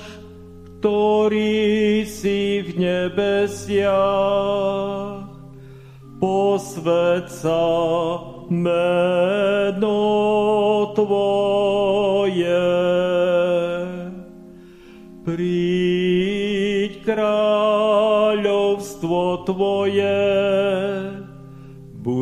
ktorý 0.76 2.04
si 2.04 2.60
v 2.60 2.84
nebesiach, 2.84 3.88
posved 6.20 7.32
meno 8.52 10.04
Tvoje. 10.92 12.60
Príď 15.24 17.08
kráľovstvo 17.08 18.68
Tvoje, 19.48 20.29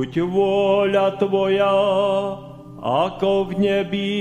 buď 0.09 0.25
vôľa 0.25 1.21
Tvoja, 1.21 1.77
ako 2.81 3.53
v 3.53 3.61
nebi, 3.61 4.17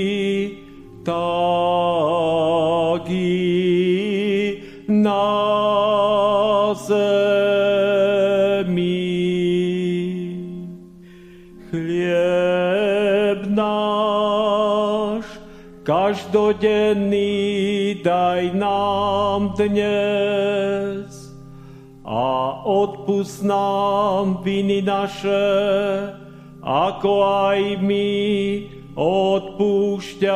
tak 1.08 3.08
i 3.08 4.60
na 4.92 5.32
zemi. 6.76 7.08
Chlieb 11.72 13.48
náš 13.48 15.24
každodenný 15.88 18.04
daj 18.04 18.52
nám 18.60 19.56
dnes 19.56 20.37
odpust 22.68 23.48
nám 23.48 24.44
viny 24.44 24.84
naše, 24.84 25.48
ako 26.60 27.24
aj 27.24 27.80
my 27.80 28.12
odpúšťame 29.00 30.28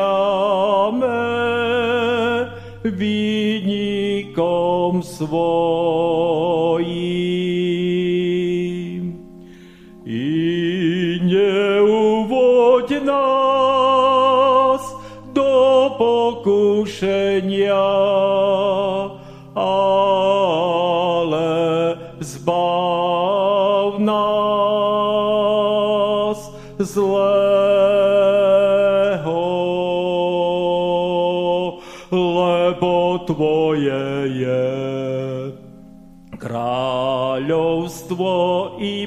výnikom 2.88 4.32
svojím. 5.04 5.92
I 10.08 10.28
neuvoď 11.22 12.88
nás 13.04 14.82
do 15.36 15.52
pokušenia, 16.00 17.71
kráľovstvo 38.82 39.06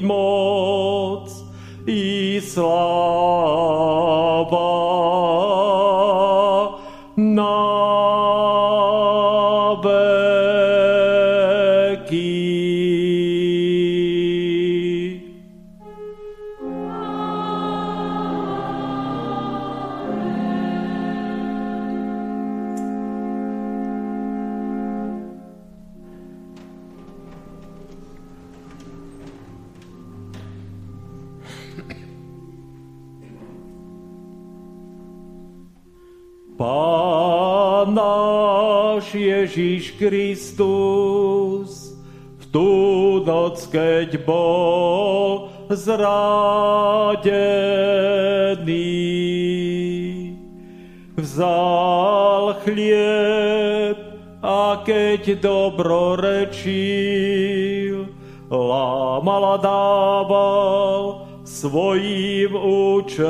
keď 43.76 44.24
bol 44.24 45.52
zradený. 45.68 47.20
Vzal 51.20 52.56
chlieb 52.64 54.00
a 54.40 54.80
keď 54.80 55.44
dobro 55.44 56.16
rečil, 56.16 58.08
lámal 58.48 59.60
a 59.60 59.60
dával 59.60 61.28
svojim 61.44 62.56
učeníkom, 62.56 63.26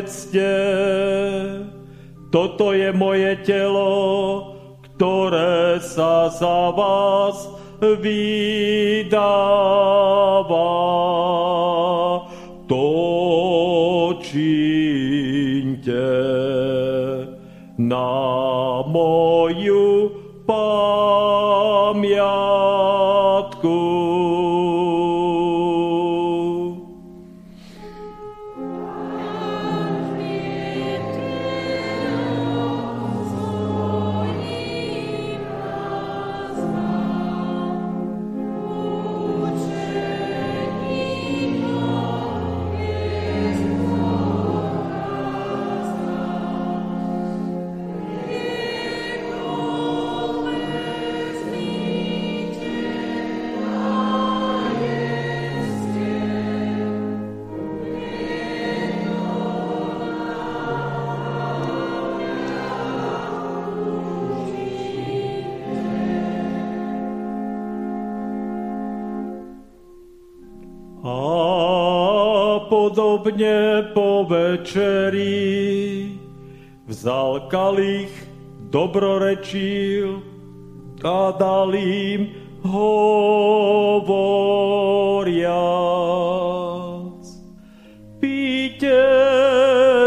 jedzte. 0.00 0.56
Toto 2.32 2.72
je 2.72 2.88
moje 2.96 3.36
telo, 3.44 4.56
ktoré 4.80 5.76
sa 5.84 6.32
za 6.32 6.72
vás 6.72 7.44
vydáva. 8.00 9.12
To 12.70 12.86
činte 14.24 16.06
na 17.76 18.08
moju 18.88 20.16
pamiatku. 20.48 20.80
Podobne 73.20 73.92
po 73.92 74.24
večeri. 74.24 76.16
Vzal 76.88 77.52
kalich, 77.52 78.08
dobrorečil 78.72 80.24
a 81.04 81.36
dal 81.36 81.76
im 81.76 82.32
hovoriac. 82.64 83.20
Píte 88.24 89.04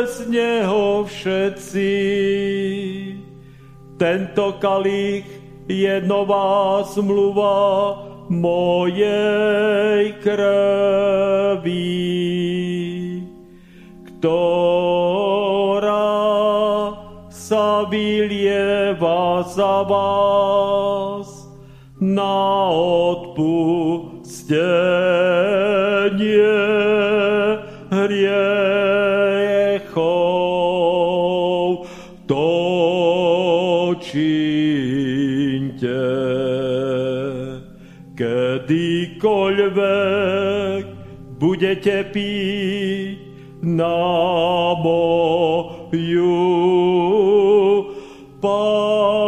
z 0.10 0.26
neho 0.34 1.06
všetci, 1.06 1.94
tento 4.02 4.58
kalich 4.58 5.30
je 5.70 6.02
nová 6.02 6.82
zmluva 6.90 7.94
mojej 8.34 10.14
krvi 10.24 11.84
ktorá 14.24 16.16
sa 17.28 17.84
vylieva 17.92 19.44
za 19.52 19.84
vás 19.84 21.52
na 22.00 22.72
odpustenie 23.04 24.40
hriechov. 27.92 29.04
To 32.24 32.48
činte, 34.00 36.00
kedykoľvek 38.16 40.84
budete 41.36 42.08
piť 42.16 43.23
na 43.64 44.76
moju 44.84 46.34
pamiatku. 48.42 49.24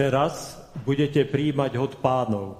Teraz 0.00 0.56
budete 0.88 1.28
príjmať 1.28 1.76
hod 1.76 2.00
pánov. 2.00 2.56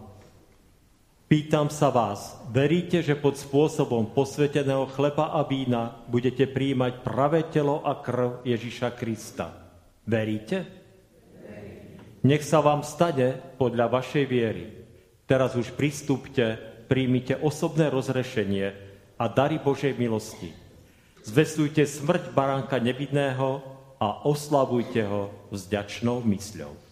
Pýtam 1.25 1.73
sa 1.73 1.89
vás, 1.89 2.37
veríte, 2.53 3.01
že 3.01 3.17
pod 3.17 3.41
spôsobom 3.41 4.13
posveteného 4.13 4.85
chleba 4.93 5.33
a 5.33 5.41
vína 5.49 6.05
budete 6.13 6.45
príjmať 6.45 7.01
pravé 7.01 7.49
telo 7.49 7.81
a 7.81 7.97
krv 7.97 8.45
Ježiša 8.45 8.93
Krista? 8.93 9.57
Veríte? 10.05 10.69
Nech 12.29 12.45
sa 12.45 12.61
vám 12.61 12.85
stane 12.85 13.41
podľa 13.57 13.89
vašej 13.89 14.25
viery. 14.29 14.77
Teraz 15.25 15.57
už 15.57 15.73
pristúpte, 15.73 16.61
príjmite 16.93 17.41
osobné 17.41 17.89
rozrešenie 17.89 18.69
a 19.17 19.25
dary 19.33 19.57
Božej 19.57 19.97
milosti. 19.97 20.53
Zvestujte 21.25 21.89
smrť 21.89 22.37
baránka 22.37 22.77
nevidného 22.77 23.65
a 23.97 24.29
oslavujte 24.29 25.09
ho 25.09 25.33
vzďačnou 25.49 26.21
mysľou. 26.21 26.90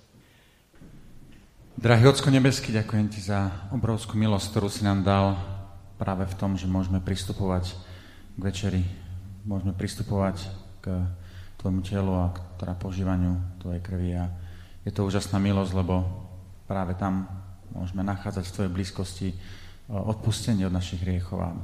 Drahý 1.79 2.11
Ocko 2.11 2.35
nebeský, 2.35 2.75
ďakujem 2.75 3.07
Ti 3.07 3.31
za 3.31 3.71
obrovskú 3.71 4.19
milosť, 4.19 4.51
ktorú 4.51 4.67
si 4.67 4.83
nám 4.83 5.07
dal 5.07 5.39
práve 5.95 6.27
v 6.27 6.35
tom, 6.35 6.59
že 6.59 6.67
môžeme 6.67 6.99
pristupovať 6.99 7.71
k 8.35 8.39
večeri, 8.43 8.83
môžeme 9.47 9.71
pristupovať 9.71 10.43
k 10.83 11.07
Tvojmu 11.63 11.79
telu 11.87 12.11
a 12.19 12.35
k 12.35 12.43
teda 12.59 12.75
požívaniu 12.75 13.39
Tvojej 13.63 13.79
krvi. 13.79 14.11
A 14.19 14.27
je 14.83 14.91
to 14.91 15.07
úžasná 15.07 15.39
milosť, 15.39 15.79
lebo 15.79 16.03
práve 16.67 16.99
tam 16.99 17.31
môžeme 17.71 18.03
nachádzať 18.03 18.51
v 18.51 18.55
Tvojej 18.59 18.75
blízkosti 18.75 19.29
odpustenie 19.87 20.67
od 20.67 20.75
našich 20.75 20.99
hriechov. 21.07 21.47
A 21.47 21.55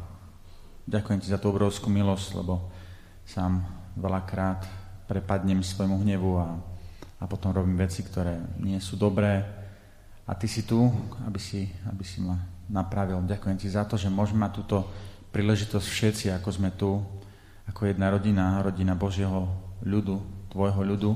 ďakujem 0.87 1.27
Ti 1.27 1.35
za 1.35 1.43
tú 1.43 1.51
obrovskú 1.51 1.91
milosť, 1.91 2.39
lebo 2.39 2.71
sám 3.27 3.67
veľakrát 3.99 4.63
prepadnem 5.11 5.59
svojmu 5.59 6.07
hnevu 6.07 6.39
a, 6.39 6.55
a 7.19 7.25
potom 7.27 7.51
robím 7.51 7.75
veci, 7.75 8.07
ktoré 8.07 8.39
nie 8.63 8.79
sú 8.79 8.95
dobré, 8.95 9.64
a 10.25 10.33
ty 10.33 10.49
si 10.49 10.65
tu, 10.65 10.89
aby 11.29 11.37
si, 11.37 11.69
aby 11.85 12.01
si 12.01 12.25
ma 12.25 12.41
napravil. 12.69 13.21
Ďakujem 13.29 13.61
ti 13.61 13.69
za 13.69 13.85
to, 13.85 14.01
že 14.01 14.09
môžeme 14.09 14.49
mať 14.49 14.53
túto 14.57 14.77
príležitosť 15.37 15.85
všetci, 15.85 16.27
ako 16.33 16.49
sme 16.49 16.71
tu, 16.73 16.97
ako 17.69 17.93
jedna 17.93 18.09
rodina, 18.09 18.61
rodina 18.65 18.97
Božieho 18.97 19.49
ľudu, 19.85 20.17
tvojho 20.49 20.81
ľudu. 20.81 21.11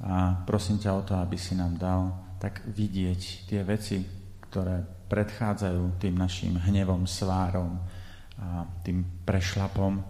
A 0.00 0.40
prosím 0.48 0.80
ťa 0.80 0.90
o 0.96 1.02
to, 1.04 1.14
aby 1.20 1.36
si 1.36 1.52
nám 1.52 1.76
dal 1.76 2.00
tak 2.40 2.64
vidieť 2.64 3.48
tie 3.48 3.60
veci, 3.64 4.04
ktoré 4.48 4.84
predchádzajú 5.08 6.00
tým 6.00 6.16
našim 6.16 6.56
hnevom, 6.56 7.04
svárom 7.04 7.76
a 8.40 8.64
tým 8.84 9.04
prešlapom. 9.28 10.00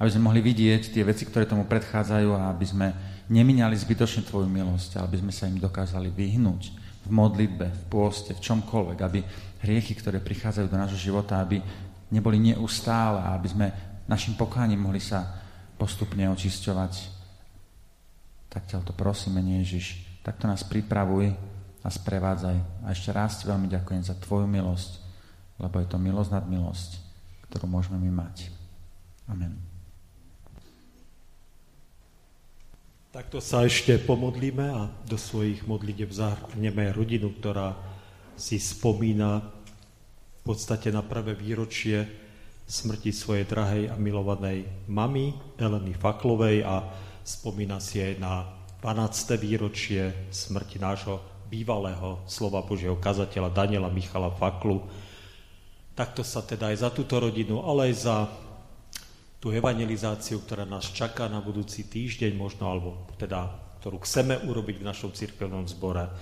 Aby 0.00 0.10
sme 0.10 0.26
mohli 0.26 0.40
vidieť 0.42 0.90
tie 0.90 1.06
veci, 1.06 1.22
ktoré 1.22 1.46
tomu 1.46 1.70
predchádzajú 1.70 2.30
a 2.34 2.50
aby 2.50 2.66
sme 2.66 2.88
nemínali 3.30 3.78
zbytočne 3.78 4.26
Tvoju 4.26 4.50
milosť, 4.50 4.98
ale 4.98 5.06
aby 5.06 5.18
sme 5.22 5.32
sa 5.32 5.46
im 5.46 5.60
dokázali 5.60 6.10
vyhnúť 6.10 6.79
v 7.04 7.10
modlitbe, 7.10 7.66
v 7.66 7.84
pôste, 7.88 8.36
v 8.36 8.44
čomkoľvek, 8.44 8.98
aby 9.00 9.20
hriechy, 9.64 9.96
ktoré 9.96 10.20
prichádzajú 10.20 10.66
do 10.68 10.80
nášho 10.80 11.00
života, 11.00 11.40
aby 11.40 11.60
neboli 12.12 12.40
neustále 12.40 13.22
aby 13.38 13.48
sme 13.48 13.66
našim 14.10 14.34
pokáním 14.34 14.82
mohli 14.82 14.98
sa 14.98 15.40
postupne 15.78 16.26
očisťovať. 16.28 16.92
Tak 18.50 18.66
ťa 18.66 18.82
to 18.82 18.92
prosíme, 18.92 19.38
Ježiš. 19.40 20.02
Takto 20.26 20.50
nás 20.50 20.66
pripravuj 20.66 21.32
a 21.80 21.88
sprevádzaj. 21.88 22.84
A 22.84 22.86
ešte 22.92 23.14
raz 23.14 23.40
ti 23.40 23.48
veľmi 23.48 23.70
ďakujem 23.70 24.02
za 24.04 24.18
Tvoju 24.18 24.44
milosť, 24.50 25.00
lebo 25.62 25.80
je 25.80 25.86
to 25.88 25.96
milosť 25.96 26.30
nad 26.34 26.44
milosť, 26.44 26.98
ktorú 27.48 27.70
môžeme 27.70 27.96
my 27.96 28.26
mať. 28.26 28.52
Amen. 29.30 29.69
Takto 33.10 33.42
sa 33.42 33.66
ešte 33.66 33.98
pomodlíme 33.98 34.70
a 34.70 34.86
do 34.86 35.18
svojich 35.18 35.66
modlitev 35.66 36.14
zahrneme 36.14 36.94
rodinu, 36.94 37.34
ktorá 37.34 37.74
si 38.38 38.62
spomína 38.62 39.42
v 39.42 40.40
podstate 40.46 40.94
na 40.94 41.02
prvé 41.02 41.34
výročie 41.34 42.06
smrti 42.70 43.10
svojej 43.10 43.50
drahej 43.50 43.90
a 43.90 43.98
milovanej 43.98 44.62
mamy 44.86 45.34
Eleny 45.58 45.90
Faklovej 45.98 46.62
a 46.62 46.86
spomína 47.26 47.82
si 47.82 47.98
aj 47.98 48.14
na 48.22 48.46
12. 48.78 49.02
výročie 49.42 50.30
smrti 50.30 50.78
nášho 50.78 51.18
bývalého 51.50 52.22
slova 52.30 52.62
Božieho 52.62 52.94
kazateľa 52.94 53.50
Daniela 53.50 53.90
Michala 53.90 54.30
Faklu. 54.30 54.86
Takto 55.98 56.22
sa 56.22 56.46
teda 56.46 56.70
aj 56.70 56.86
za 56.86 56.90
túto 56.94 57.18
rodinu, 57.18 57.58
ale 57.66 57.90
aj 57.90 58.06
za 58.06 58.30
tú 59.40 59.48
evangelizáciu, 59.56 60.44
ktorá 60.44 60.68
nás 60.68 60.92
čaká 60.92 61.24
na 61.26 61.40
budúci 61.40 61.88
týždeň 61.88 62.36
možno, 62.36 62.68
alebo 62.68 63.08
teda, 63.16 63.48
ktorú 63.80 64.04
chceme 64.04 64.36
urobiť 64.44 64.84
v 64.84 64.88
našom 64.92 65.16
cirkevnom 65.16 65.64
zbore, 65.64 66.12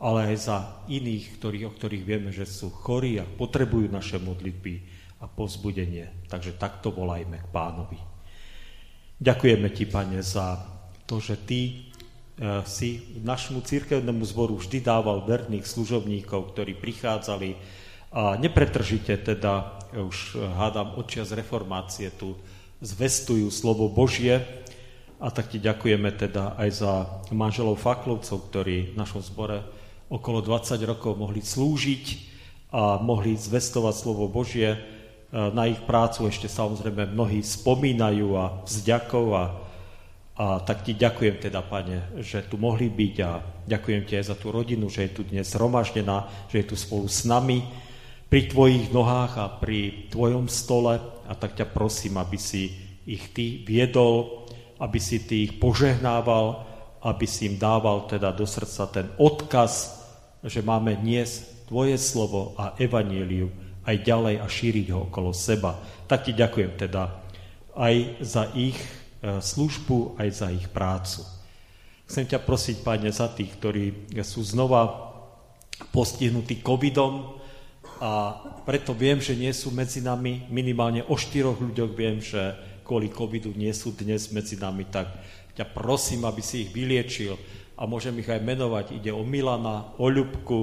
ale 0.00 0.32
aj 0.32 0.36
za 0.40 0.56
iných, 0.88 1.38
ktorých, 1.38 1.64
o 1.68 1.74
ktorých 1.76 2.04
vieme, 2.08 2.32
že 2.32 2.48
sú 2.48 2.72
chorí 2.72 3.20
a 3.20 3.28
potrebujú 3.28 3.92
naše 3.92 4.16
modlitby 4.16 4.74
a 5.20 5.28
povzbudenie. 5.28 6.26
Takže 6.26 6.56
takto 6.56 6.88
volajme 6.88 7.44
k 7.44 7.52
pánovi. 7.52 8.00
Ďakujeme 9.20 9.68
ti, 9.70 9.84
pane, 9.84 10.24
za 10.24 10.58
to, 11.04 11.20
že 11.20 11.44
ty 11.44 11.60
e, 11.68 11.72
si 12.64 13.20
našemu 13.22 13.60
církevnému 13.60 14.24
zboru 14.24 14.58
vždy 14.58 14.80
dával 14.80 15.22
verných 15.22 15.68
služobníkov, 15.68 16.56
ktorí 16.56 16.74
prichádzali 16.80 17.54
a 18.14 18.38
nepretržite 18.38 19.20
teda, 19.26 19.78
už 19.94 20.38
hádam 20.54 20.94
odčias 20.94 21.34
reformácie 21.34 22.14
tu, 22.14 22.38
zvestujú 22.82 23.50
slovo 23.52 23.86
Božie. 23.90 24.42
A 25.22 25.30
tak 25.30 25.48
ti 25.52 25.62
ďakujeme 25.62 26.10
teda 26.14 26.58
aj 26.58 26.70
za 26.74 26.92
manželov 27.30 27.80
Faklovcov, 27.80 28.50
ktorí 28.50 28.92
v 28.92 28.98
našom 28.98 29.22
zbore 29.24 29.62
okolo 30.12 30.44
20 30.44 30.76
rokov 30.84 31.16
mohli 31.16 31.40
slúžiť 31.40 32.04
a 32.74 32.98
mohli 33.00 33.38
zvestovať 33.38 33.94
slovo 33.94 34.28
Božie. 34.28 34.76
Na 35.34 35.66
ich 35.66 35.80
prácu 35.86 36.28
ešte 36.28 36.50
samozrejme 36.50 37.14
mnohí 37.14 37.42
spomínajú 37.42 38.28
a 38.38 38.62
vzďakov 38.66 39.26
a, 39.34 39.44
a 40.38 40.46
tak 40.62 40.86
ti 40.86 40.94
ďakujem 40.94 41.40
teda, 41.40 41.62
pane, 41.64 42.22
že 42.22 42.46
tu 42.46 42.58
mohli 42.58 42.90
byť 42.90 43.14
a 43.22 43.30
ďakujem 43.66 44.02
ti 44.06 44.14
aj 44.18 44.34
za 44.34 44.36
tú 44.38 44.54
rodinu, 44.54 44.90
že 44.90 45.08
je 45.08 45.14
tu 45.14 45.22
dnes 45.26 45.46
romaždená, 45.56 46.28
že 46.50 46.62
je 46.62 46.66
tu 46.70 46.76
spolu 46.78 47.10
s 47.10 47.26
nami 47.26 47.64
pri 48.28 48.50
tvojich 48.50 48.90
nohách 48.90 49.32
a 49.38 49.46
pri 49.46 50.10
tvojom 50.10 50.46
stole 50.50 51.13
a 51.28 51.32
tak 51.34 51.56
ťa 51.56 51.66
prosím, 51.70 52.20
aby 52.20 52.38
si 52.38 52.72
ich 53.04 53.32
ty 53.36 53.62
viedol, 53.64 54.46
aby 54.80 54.98
si 54.98 55.22
ty 55.24 55.44
ich 55.48 55.60
požehnával, 55.60 56.64
aby 57.04 57.26
si 57.28 57.52
im 57.52 57.60
dával 57.60 58.08
teda 58.08 58.32
do 58.32 58.48
srdca 58.48 58.88
ten 58.88 59.06
odkaz, 59.20 60.00
že 60.44 60.64
máme 60.64 60.96
dnes 61.00 61.44
tvoje 61.68 61.96
slovo 62.00 62.56
a 62.56 62.76
evaníliu 62.80 63.48
aj 63.84 63.96
ďalej 64.00 64.34
a 64.40 64.46
šíriť 64.48 64.86
ho 64.92 65.08
okolo 65.08 65.32
seba. 65.36 65.76
Tak 66.08 66.28
ti 66.28 66.32
ďakujem 66.32 66.72
teda 66.80 67.02
aj 67.76 67.94
za 68.24 68.48
ich 68.56 68.76
e, 68.76 69.40
službu, 69.40 70.16
aj 70.16 70.28
za 70.32 70.48
ich 70.48 70.68
prácu. 70.72 71.24
Chcem 72.08 72.24
ťa 72.28 72.40
prosiť, 72.40 72.76
Pane, 72.84 73.08
za 73.12 73.32
tých, 73.32 73.56
ktorí 73.56 74.12
sú 74.24 74.44
znova 74.44 75.12
postihnutí 75.92 76.60
covidom, 76.60 77.40
a 78.00 78.42
preto 78.66 78.90
viem, 78.96 79.22
že 79.22 79.38
nie 79.38 79.52
sú 79.54 79.70
medzi 79.70 80.02
nami, 80.02 80.46
minimálne 80.50 81.06
o 81.06 81.14
štyroch 81.14 81.60
ľuďoch 81.60 81.92
viem, 81.94 82.18
že 82.18 82.56
kvôli 82.82 83.08
covidu 83.08 83.54
nie 83.54 83.72
sú 83.72 83.94
dnes 83.94 84.28
medzi 84.34 84.58
nami, 84.58 84.84
tak 84.90 85.08
ťa 85.54 85.70
prosím, 85.70 86.26
aby 86.26 86.42
si 86.42 86.66
ich 86.66 86.70
vyliečil. 86.74 87.38
A 87.74 87.86
môžem 87.90 88.14
ich 88.22 88.30
aj 88.30 88.42
menovať. 88.42 88.94
Ide 89.02 89.10
o 89.10 89.26
Milana, 89.26 89.94
o 89.98 90.06
Ľubku, 90.06 90.60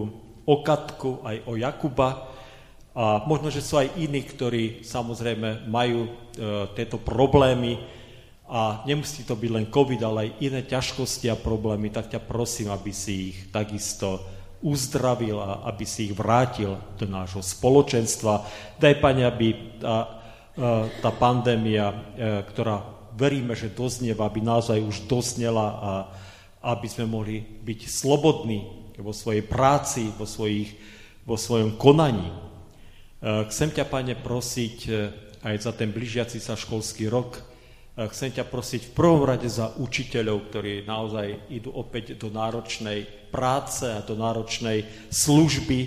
o 0.47 0.55
Katku, 0.63 1.19
aj 1.27 1.43
o 1.47 1.59
Jakuba. 1.59 2.32
A 2.91 3.23
možno, 3.27 3.51
že 3.51 3.63
sú 3.63 3.79
aj 3.79 3.99
iní, 3.99 4.23
ktorí 4.23 4.84
samozrejme 4.84 5.67
majú 5.67 6.07
e, 6.07 6.09
tieto 6.75 6.99
problémy. 6.99 7.79
A 8.51 8.84
nemusí 8.84 9.23
to 9.23 9.36
byť 9.36 9.51
len 9.51 9.67
COVID, 9.71 10.01
ale 10.03 10.19
aj 10.27 10.36
iné 10.43 10.61
ťažkosti 10.67 11.32
a 11.32 11.39
problémy, 11.39 11.88
tak 11.88 12.11
ťa 12.11 12.19
prosím, 12.19 12.71
aby 12.71 12.91
si 12.91 13.32
ich 13.32 13.38
takisto 13.47 14.19
uzdravil 14.62 15.41
a 15.41 15.66
aby 15.70 15.86
si 15.86 16.09
ich 16.09 16.16
vrátil 16.16 16.78
do 16.97 17.05
nášho 17.09 17.41
spoločenstva. 17.41 18.45
Daj, 18.78 19.01
Pane, 19.01 19.26
aby 19.26 19.78
tá, 19.82 20.22
tá 21.01 21.12
pandémia, 21.14 21.89
e, 21.89 21.95
ktorá 22.45 22.86
veríme, 23.18 23.57
že 23.57 23.74
doznieva, 23.74 24.30
aby 24.30 24.39
naozaj 24.39 24.80
už 24.80 25.09
doznela 25.09 25.68
a 25.82 25.91
aby 26.74 26.88
sme 26.88 27.09
mohli 27.09 27.41
byť 27.41 27.80
slobodní 27.89 28.59
vo 29.01 29.12
svojej 29.12 29.41
práci, 29.41 30.14
vo, 30.14 30.30
svojich, 30.30 30.78
vo 31.26 31.34
svojom 31.34 31.76
konaní. 31.82 32.30
E, 32.30 32.36
chcem 33.49 33.74
ťa, 33.74 33.89
Pane, 33.89 34.14
prosiť 34.14 34.78
e, 34.86 34.91
aj 35.41 35.55
za 35.57 35.72
ten 35.74 35.89
blížiaci 35.89 36.38
sa 36.38 36.53
školský 36.53 37.09
rok, 37.09 37.51
Chcem 37.92 38.32
ťa 38.32 38.48
prosiť 38.48 38.88
v 38.88 38.96
prvom 38.96 39.28
rade 39.28 39.52
za 39.52 39.76
učiteľov, 39.76 40.48
ktorí 40.48 40.88
naozaj 40.88 41.52
idú 41.52 41.76
opäť 41.76 42.16
do 42.16 42.32
náročnej 42.32 43.04
práce 43.28 43.84
a 43.84 44.00
do 44.00 44.16
náročnej 44.16 45.12
služby, 45.12 45.80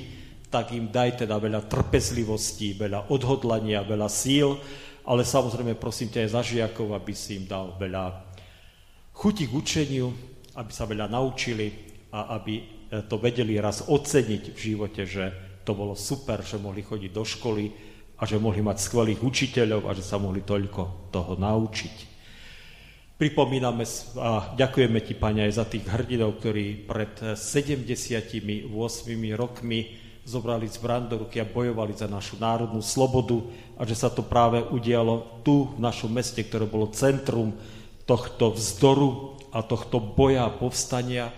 tak 0.52 0.76
im 0.76 0.92
daj 0.92 1.24
teda 1.24 1.40
veľa 1.40 1.64
trpezlivosti, 1.64 2.76
veľa 2.76 3.08
odhodlania, 3.08 3.88
veľa 3.88 4.12
síl, 4.12 4.60
ale 5.08 5.24
samozrejme 5.24 5.80
prosím 5.80 6.12
ťa 6.12 6.28
aj 6.28 6.30
za 6.36 6.42
žiakov, 6.44 6.92
aby 6.92 7.12
si 7.16 7.40
im 7.40 7.48
dal 7.48 7.72
veľa 7.80 8.20
chuti 9.16 9.48
k 9.48 9.56
učeniu, 9.56 10.12
aby 10.60 10.70
sa 10.76 10.84
veľa 10.84 11.08
naučili 11.08 11.72
a 12.12 12.36
aby 12.36 12.54
e, 12.60 12.64
to 13.08 13.16
vedeli 13.16 13.56
raz 13.56 13.80
oceniť 13.88 14.52
v 14.52 14.58
živote, 14.60 15.08
že 15.08 15.24
to 15.64 15.72
bolo 15.72 15.96
super, 15.96 16.44
že 16.44 16.60
mohli 16.60 16.84
chodiť 16.84 17.10
do 17.10 17.24
školy 17.24 17.93
a 18.18 18.22
že 18.22 18.38
mohli 18.38 18.62
mať 18.62 18.78
skvelých 18.78 19.20
učiteľov 19.20 19.90
a 19.90 19.92
že 19.96 20.06
sa 20.06 20.22
mohli 20.22 20.46
toľko 20.46 21.10
toho 21.10 21.34
naučiť. 21.34 22.14
Pripomíname 23.14 23.86
a 24.18 24.58
ďakujeme 24.58 24.98
ti, 25.02 25.14
Pane, 25.14 25.46
aj 25.46 25.52
za 25.54 25.64
tých 25.70 25.86
hrdinov, 25.86 26.42
ktorí 26.42 26.82
pred 26.82 27.14
78 27.38 28.66
rokmi 29.38 29.80
zobrali 30.26 30.66
zbran 30.66 31.06
do 31.06 31.22
ruky 31.22 31.38
a 31.38 31.46
bojovali 31.46 31.94
za 31.94 32.10
našu 32.10 32.40
národnú 32.40 32.80
slobodu 32.80 33.38
a 33.78 33.86
že 33.86 33.94
sa 33.94 34.10
to 34.10 34.26
práve 34.26 34.66
udialo 34.66 35.44
tu, 35.46 35.70
v 35.76 35.80
našom 35.84 36.10
meste, 36.10 36.42
ktoré 36.42 36.66
bolo 36.66 36.90
centrum 36.90 37.54
tohto 38.02 38.56
vzdoru 38.56 39.38
a 39.54 39.62
tohto 39.62 40.00
boja 40.00 40.48
a 40.48 40.54
povstania. 40.54 41.30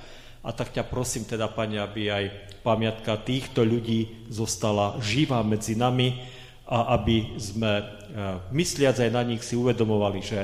A 0.46 0.54
tak 0.54 0.72
ťa 0.72 0.86
prosím 0.86 1.26
teda, 1.26 1.50
Pane, 1.50 1.82
aby 1.82 2.08
aj 2.08 2.24
pamiatka 2.62 3.20
týchto 3.20 3.66
ľudí 3.66 4.26
zostala 4.30 4.96
živá 5.02 5.42
medzi 5.42 5.74
nami 5.76 6.35
a 6.66 6.98
aby 6.98 7.38
sme, 7.38 7.72
e, 7.78 7.84
mysliac 8.50 8.98
aj 8.98 9.10
na 9.14 9.22
nich, 9.22 9.42
si 9.46 9.54
uvedomovali, 9.54 10.20
že 10.22 10.40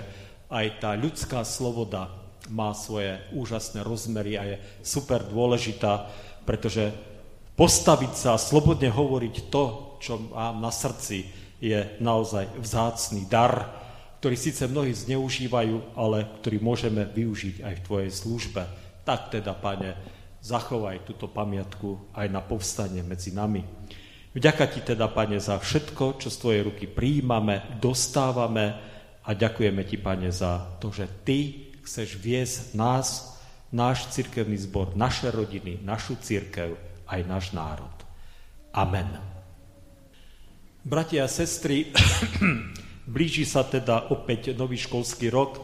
aj 0.47 0.67
tá 0.79 0.91
ľudská 0.95 1.43
sloboda 1.43 2.11
má 2.51 2.71
svoje 2.75 3.19
úžasné 3.35 3.83
rozmery 3.83 4.39
a 4.39 4.43
je 4.55 4.57
super 4.83 5.23
dôležitá, 5.27 6.07
pretože 6.47 6.95
postaviť 7.59 8.13
sa 8.15 8.29
a 8.35 8.43
slobodne 8.43 8.91
hovoriť 8.91 9.35
to, 9.51 9.97
čo 10.03 10.19
mám 10.31 10.63
na 10.63 10.71
srdci, 10.71 11.27
je 11.63 11.79
naozaj 12.03 12.59
vzácný 12.59 13.31
dar, 13.31 13.71
ktorý 14.19 14.35
síce 14.39 14.67
mnohí 14.67 14.91
zneužívajú, 14.95 15.99
ale 15.99 16.27
ktorý 16.43 16.59
môžeme 16.63 17.07
využiť 17.07 17.63
aj 17.63 17.75
v 17.79 17.85
Tvojej 17.87 18.11
službe. 18.11 18.63
Tak 19.03 19.35
teda, 19.35 19.55
Pane, 19.55 19.99
zachovaj 20.43 21.07
túto 21.07 21.31
pamiatku 21.31 22.15
aj 22.15 22.27
na 22.31 22.43
povstanie 22.43 23.07
medzi 23.07 23.31
nami. 23.31 23.63
Vďaka 24.33 24.65
Ti 24.65 24.81
teda, 24.97 25.13
Pane, 25.13 25.37
za 25.37 25.61
všetko, 25.61 26.17
čo 26.17 26.33
z 26.33 26.37
Tvojej 26.41 26.63
ruky 26.65 26.85
príjmame, 26.89 27.77
dostávame, 27.77 28.93
a 29.23 29.31
ďakujeme 29.37 29.83
Ti, 29.87 29.97
Pane, 30.01 30.31
za 30.35 30.81
to, 30.83 30.91
že 30.91 31.07
Ty 31.23 31.39
chceš 31.85 32.19
viesť 32.19 32.75
nás, 32.75 33.39
náš 33.71 34.11
cirkevný 34.11 34.59
zbor, 34.59 34.97
naše 34.99 35.31
rodiny, 35.31 35.81
našu 35.85 36.19
církev, 36.19 36.75
aj 37.07 37.21
náš 37.29 37.53
národ. 37.55 37.93
Amen. 38.73 39.09
Bratia 40.83 41.25
a 41.25 41.31
sestry, 41.31 41.93
blíži 43.15 43.47
sa 43.47 43.63
teda 43.63 44.11
opäť 44.11 44.57
nový 44.59 44.81
školský 44.81 45.31
rok 45.31 45.63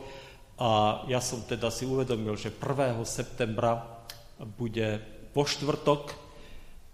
a 0.61 1.03
ja 1.11 1.19
som 1.19 1.43
teda 1.43 1.75
si 1.75 1.83
uvedomil, 1.89 2.39
že 2.39 2.55
1. 2.55 2.95
septembra 3.03 4.05
bude 4.39 5.03
po 5.35 5.43
štvrtok, 5.43 6.15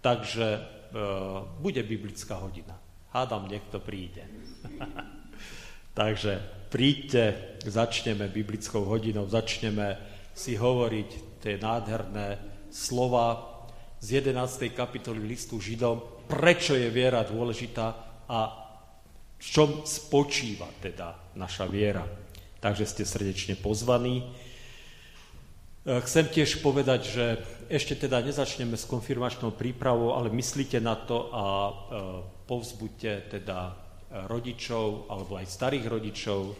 takže 0.01 0.74
bude 1.59 1.83
biblická 1.83 2.39
hodina. 2.39 2.79
Hádam, 3.11 3.47
niekto 3.47 3.79
príde. 3.79 4.23
takže 5.99 6.39
príďte, 6.71 7.55
začneme 7.63 8.27
biblickou 8.27 8.83
hodinou, 8.83 9.27
začneme 9.27 9.95
si 10.35 10.59
hovoriť 10.59 11.39
tie 11.39 11.55
nádherné 11.55 12.39
slova 12.67 13.55
z 14.03 14.19
11. 14.19 14.75
kapitoly 14.75 15.23
listu 15.23 15.63
Židom, 15.63 16.27
prečo 16.27 16.75
je 16.75 16.91
viera 16.91 17.23
dôležitá 17.23 17.87
a 18.27 18.39
v 19.35 19.43
čom 19.43 19.87
spočíva 19.87 20.67
teda 20.83 21.35
naša 21.39 21.67
viera. 21.71 22.03
Takže 22.59 22.85
ste 22.87 23.03
srdečne 23.05 23.55
pozvaní. 23.55 24.25
E, 25.85 26.01
chcem 26.01 26.25
tiež 26.25 26.65
povedať, 26.65 27.01
že 27.05 27.25
ešte 27.69 27.93
teda 27.95 28.25
nezačneme 28.25 28.73
s 28.73 28.89
konfirmačnou 28.89 29.53
prípravou, 29.53 30.17
ale 30.17 30.33
myslíte 30.33 30.81
na 30.81 30.97
to 30.97 31.29
a 31.29 31.45
e, 31.45 31.73
povzbuďte 32.49 33.29
teda 33.29 33.85
rodičov 34.23 35.11
alebo 35.11 35.35
aj 35.35 35.51
starých 35.51 35.85
rodičov, 35.91 36.39
e, 36.47 36.53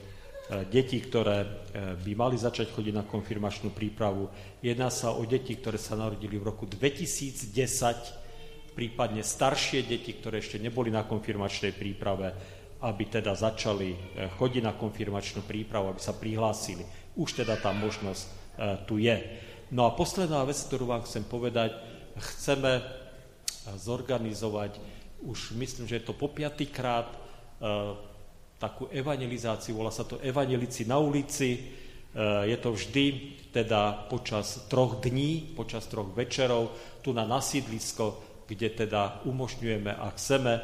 detí, 0.68 1.00
ktoré 1.00 1.38
e, 1.42 1.48
by 1.96 2.12
mali 2.14 2.36
začať 2.36 2.76
chodiť 2.76 2.94
na 2.94 3.08
konfirmačnú 3.08 3.72
prípravu. 3.72 4.28
Jedná 4.60 4.92
sa 4.92 5.16
o 5.16 5.24
deti, 5.24 5.56
ktoré 5.56 5.80
sa 5.80 5.96
narodili 5.96 6.36
v 6.36 6.52
roku 6.52 6.68
2010, 6.68 8.76
prípadne 8.76 9.24
staršie 9.24 9.88
deti, 9.88 10.20
ktoré 10.20 10.44
ešte 10.44 10.60
neboli 10.60 10.92
na 10.92 11.08
konfirmačnej 11.08 11.72
príprave, 11.72 12.36
aby 12.84 13.04
teda 13.08 13.32
začali 13.32 13.96
e, 13.96 13.98
chodiť 14.36 14.64
na 14.66 14.76
konfirmačnú 14.76 15.48
prípravu, 15.48 15.96
aby 15.96 16.02
sa 16.04 16.12
prihlásili. 16.12 16.84
Už 17.16 17.40
teda 17.40 17.56
tá 17.56 17.72
možnosť 17.72 18.45
tu 18.88 19.02
je. 19.02 19.18
No 19.72 19.90
a 19.90 19.96
posledná 19.96 20.44
vec, 20.48 20.56
ktorú 20.56 20.88
vám 20.90 21.04
chcem 21.04 21.26
povedať, 21.28 21.76
chceme 22.16 22.80
zorganizovať, 23.76 24.80
už 25.26 25.58
myslím, 25.58 25.90
že 25.90 26.00
je 26.00 26.06
to 26.06 26.14
po 26.14 26.32
piatýkrát, 26.32 27.26
E, 27.56 27.72
takú 28.56 28.88
evangelizáciu, 28.88 29.76
volá 29.76 29.92
sa 29.92 30.08
to 30.08 30.20
Evangelici 30.24 30.88
na 30.88 31.00
ulici. 31.00 31.56
E, 31.56 31.60
je 32.52 32.58
to 32.60 32.76
vždy 32.76 33.06
teda 33.52 34.12
počas 34.12 34.68
troch 34.68 35.00
dní, 35.00 35.56
počas 35.56 35.88
troch 35.88 36.12
večerov, 36.12 36.76
tu 37.00 37.16
na 37.16 37.24
nasídlisko, 37.24 38.20
kde 38.48 38.86
teda 38.86 39.24
umožňujeme 39.28 39.92
a 39.92 40.12
chceme 40.16 40.54
e, 40.56 40.62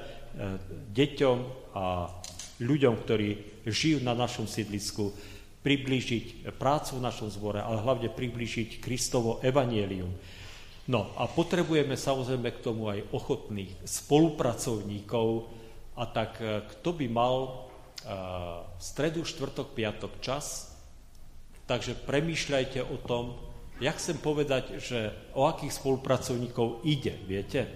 deťom 0.91 1.37
a 1.75 2.11
ľuďom, 2.59 2.95
ktorí 3.03 3.29
žijú 3.67 4.03
na 4.03 4.11
našom 4.11 4.45
sídlisku, 4.47 5.15
priblížiť 5.61 6.49
prácu 6.57 6.97
v 6.97 7.05
našom 7.05 7.29
zbore, 7.29 7.61
ale 7.61 7.81
hlavne 7.81 8.09
priblížiť 8.09 8.81
Kristovo 8.81 9.37
evanielium. 9.45 10.09
No 10.89 11.13
a 11.15 11.29
potrebujeme 11.29 11.93
samozrejme 11.93 12.49
k 12.57 12.63
tomu 12.65 12.89
aj 12.89 13.05
ochotných 13.13 13.85
spolupracovníkov, 13.85 15.61
a 16.01 16.03
tak 16.09 16.41
e, 16.41 16.65
kto 16.65 16.89
by 16.97 17.07
mal 17.11 17.35
e, 17.45 17.49
v 18.73 18.81
stredu, 18.81 19.21
štvrtok, 19.21 19.77
piatok 19.77 20.13
čas, 20.23 20.73
takže 21.69 21.93
premýšľajte 21.93 22.81
o 22.81 22.97
tom, 23.05 23.37
ja 23.81 23.93
chcem 23.97 24.17
povedať, 24.17 24.77
že 24.77 25.13
o 25.37 25.49
akých 25.49 25.73
spolupracovníkov 25.77 26.85
ide, 26.85 27.17
viete? 27.29 27.61
E, 27.61 27.69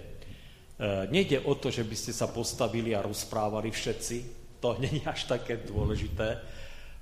nejde 1.12 1.44
o 1.46 1.54
to, 1.54 1.70
že 1.70 1.86
by 1.86 1.96
ste 1.96 2.12
sa 2.14 2.26
postavili 2.26 2.96
a 2.96 3.04
rozprávali 3.04 3.70
všetci, 3.70 4.16
to 4.58 4.74
nie 4.82 5.02
je 5.02 5.06
až 5.06 5.30
také 5.30 5.62
dôležité, 5.62 6.55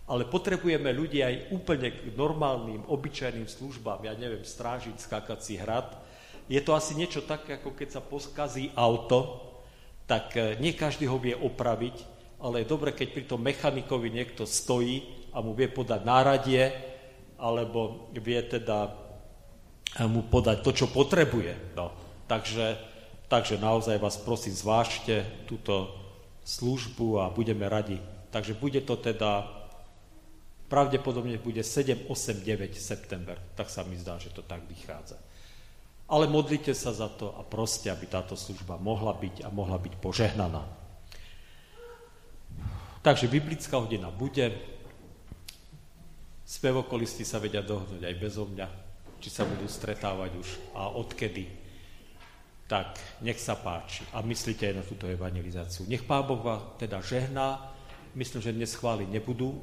ale 0.04 0.28
potrebujeme 0.28 0.92
ľudí 0.92 1.24
aj 1.24 1.48
úplne 1.56 1.88
k 1.88 2.12
normálnym, 2.12 2.84
obyčajným 2.84 3.48
službám, 3.48 4.04
ja 4.04 4.12
neviem, 4.12 4.44
strážiť 4.44 5.00
skakací 5.00 5.56
hrad. 5.56 5.96
Je 6.44 6.60
to 6.60 6.76
asi 6.76 6.92
niečo 6.92 7.24
také, 7.24 7.56
ako 7.56 7.72
keď 7.72 7.88
sa 7.88 8.02
poskazí 8.04 8.68
auto, 8.76 9.40
tak 10.04 10.36
e, 10.36 10.60
nie 10.60 10.76
každý 10.76 11.08
ho 11.08 11.16
vie 11.16 11.32
opraviť, 11.32 11.96
ale 12.44 12.60
je 12.60 12.68
dobre, 12.68 12.92
keď 12.92 13.08
pri 13.16 13.24
tom 13.24 13.40
mechanikovi 13.40 14.12
niekto 14.12 14.44
stojí 14.44 15.00
a 15.32 15.40
mu 15.40 15.56
vie 15.56 15.72
podať 15.72 16.04
náradie, 16.04 16.68
alebo 17.40 18.12
vie 18.12 18.40
teda 18.44 18.92
e, 19.96 20.04
mu 20.04 20.28
podať 20.28 20.60
to, 20.60 20.70
čo 20.84 20.86
potrebuje. 20.92 21.72
No. 21.72 21.88
Takže, 22.28 22.76
takže 23.32 23.56
naozaj 23.56 23.96
vás 23.96 24.20
prosím, 24.20 24.52
zvážte 24.52 25.24
túto 25.48 25.96
službu 26.44 27.24
a 27.24 27.32
budeme 27.32 27.64
radi. 27.64 27.96
Takže 28.28 28.52
bude 28.52 28.84
to 28.84 29.00
teda, 29.00 29.63
pravdepodobne 30.68 31.36
bude 31.38 31.60
7, 31.60 32.08
8, 32.08 32.44
9 32.44 32.74
september. 32.74 33.36
Tak 33.54 33.68
sa 33.70 33.84
mi 33.84 33.96
zdá, 34.00 34.16
že 34.18 34.32
to 34.32 34.42
tak 34.42 34.64
vychádza. 34.64 35.16
Ale 36.04 36.28
modlite 36.28 36.76
sa 36.76 36.92
za 36.92 37.08
to 37.08 37.32
a 37.32 37.42
proste, 37.44 37.88
aby 37.88 38.04
táto 38.04 38.36
služba 38.36 38.76
mohla 38.76 39.16
byť 39.16 39.44
a 39.44 39.48
mohla 39.48 39.80
byť 39.80 39.94
požehnaná. 40.00 40.64
Takže 43.04 43.28
biblická 43.28 43.76
hodina 43.76 44.08
bude. 44.08 44.52
Spevokolisti 46.44 47.24
sa 47.24 47.40
vedia 47.40 47.64
dohnúť 47.64 48.04
aj 48.04 48.14
bezo 48.20 48.44
mňa, 48.44 48.68
či 49.20 49.28
sa 49.32 49.48
budú 49.48 49.64
stretávať 49.64 50.30
už 50.36 50.48
a 50.76 50.92
odkedy. 50.92 51.48
Tak 52.64 52.96
nech 53.20 53.36
sa 53.40 53.56
páči 53.60 54.04
a 54.12 54.24
myslíte 54.24 54.68
aj 54.68 54.76
na 54.76 54.84
túto 54.84 55.04
evangelizáciu. 55.04 55.84
Nech 55.88 56.04
Pán 56.04 56.24
Boh 56.24 56.40
vás 56.40 56.64
teda 56.80 57.00
žehná, 57.04 57.72
myslím, 58.16 58.40
že 58.40 58.56
dnes 58.56 58.72
chváli 58.72 59.04
nebudú 59.08 59.56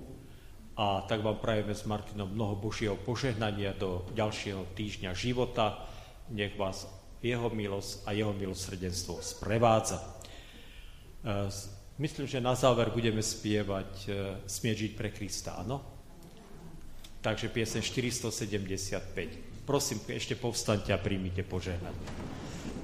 a 0.77 1.03
tak 1.03 1.19
vám 1.19 1.37
prajeme 1.37 1.75
s 1.75 1.83
Martinom 1.83 2.31
mnoho 2.31 2.55
Božieho 2.55 2.95
požehnania 2.95 3.75
do 3.75 4.07
ďalšieho 4.15 4.71
týždňa 4.71 5.11
života, 5.11 5.83
nech 6.31 6.55
vás 6.55 6.87
jeho 7.21 7.51
milosť 7.53 8.07
a 8.07 8.15
jeho 8.15 8.33
milosrdenstvo 8.33 9.21
sprevádza. 9.21 9.99
E, 9.99 10.07
myslím, 12.01 12.25
že 12.25 12.41
na 12.41 12.55
záver 12.57 12.89
budeme 12.89 13.21
spievať 13.21 13.91
e, 14.07 14.09
Smieť 14.47 14.77
žiť 14.87 14.93
pre 14.97 15.09
Krista, 15.13 15.59
áno? 15.59 15.83
Takže 17.21 17.53
piesen 17.53 17.85
475. 17.85 19.61
Prosím, 19.69 20.01
ešte 20.09 20.33
povstaňte 20.33 20.89
a 20.89 20.97
príjmite 20.97 21.45
požehnanie. 21.45 22.01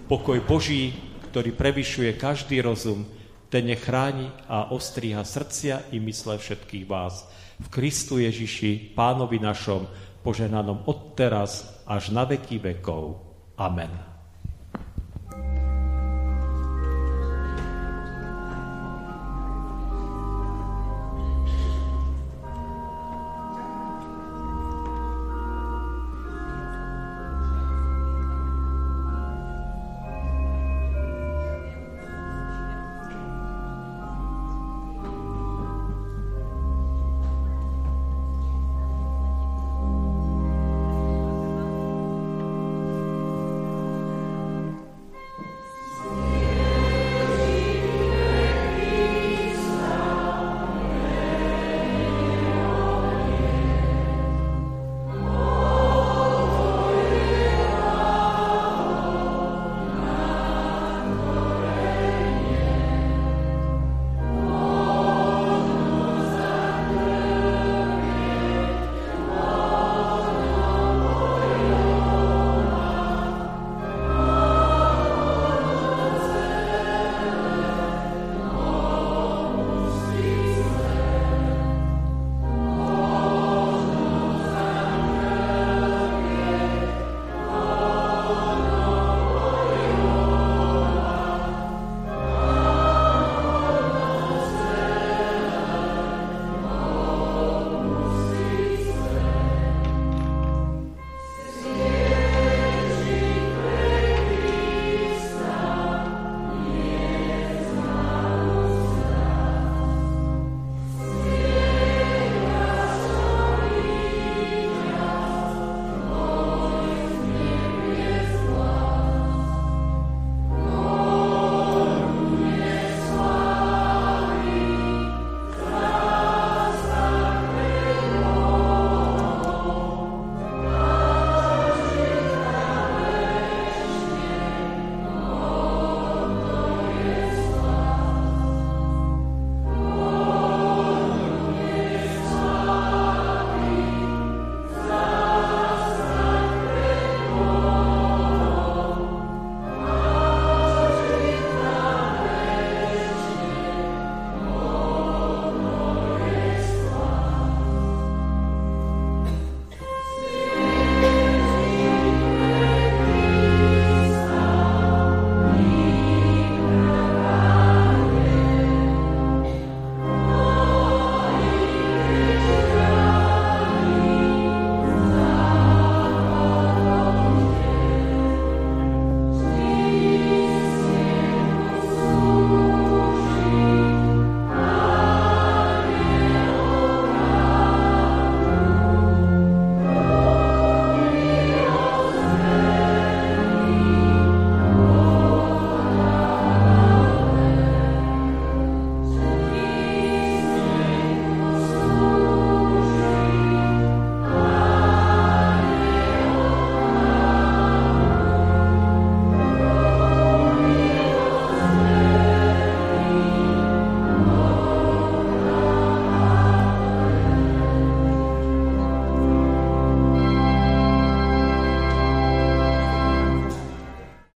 Pokoj 0.06 0.38
Boží, 0.46 0.94
ktorý 1.34 1.58
prevyšuje 1.58 2.14
každý 2.22 2.62
rozum, 2.62 3.10
ten 3.50 3.66
nech 3.66 3.82
chráni 3.82 4.30
a 4.46 4.70
ostríha 4.70 5.24
srdcia 5.24 5.90
i 5.96 5.98
mysle 6.04 6.38
všetkých 6.38 6.86
vás. 6.86 7.26
V 7.58 7.68
Kristu 7.74 8.22
Ježiši, 8.22 8.94
pánovi 8.94 9.42
našom, 9.42 9.90
poženanom 10.22 10.86
od 10.86 11.18
teraz 11.18 11.82
až 11.88 12.14
na 12.14 12.28
veky 12.28 12.60
vekov. 12.60 13.18
Amen. 13.58 14.17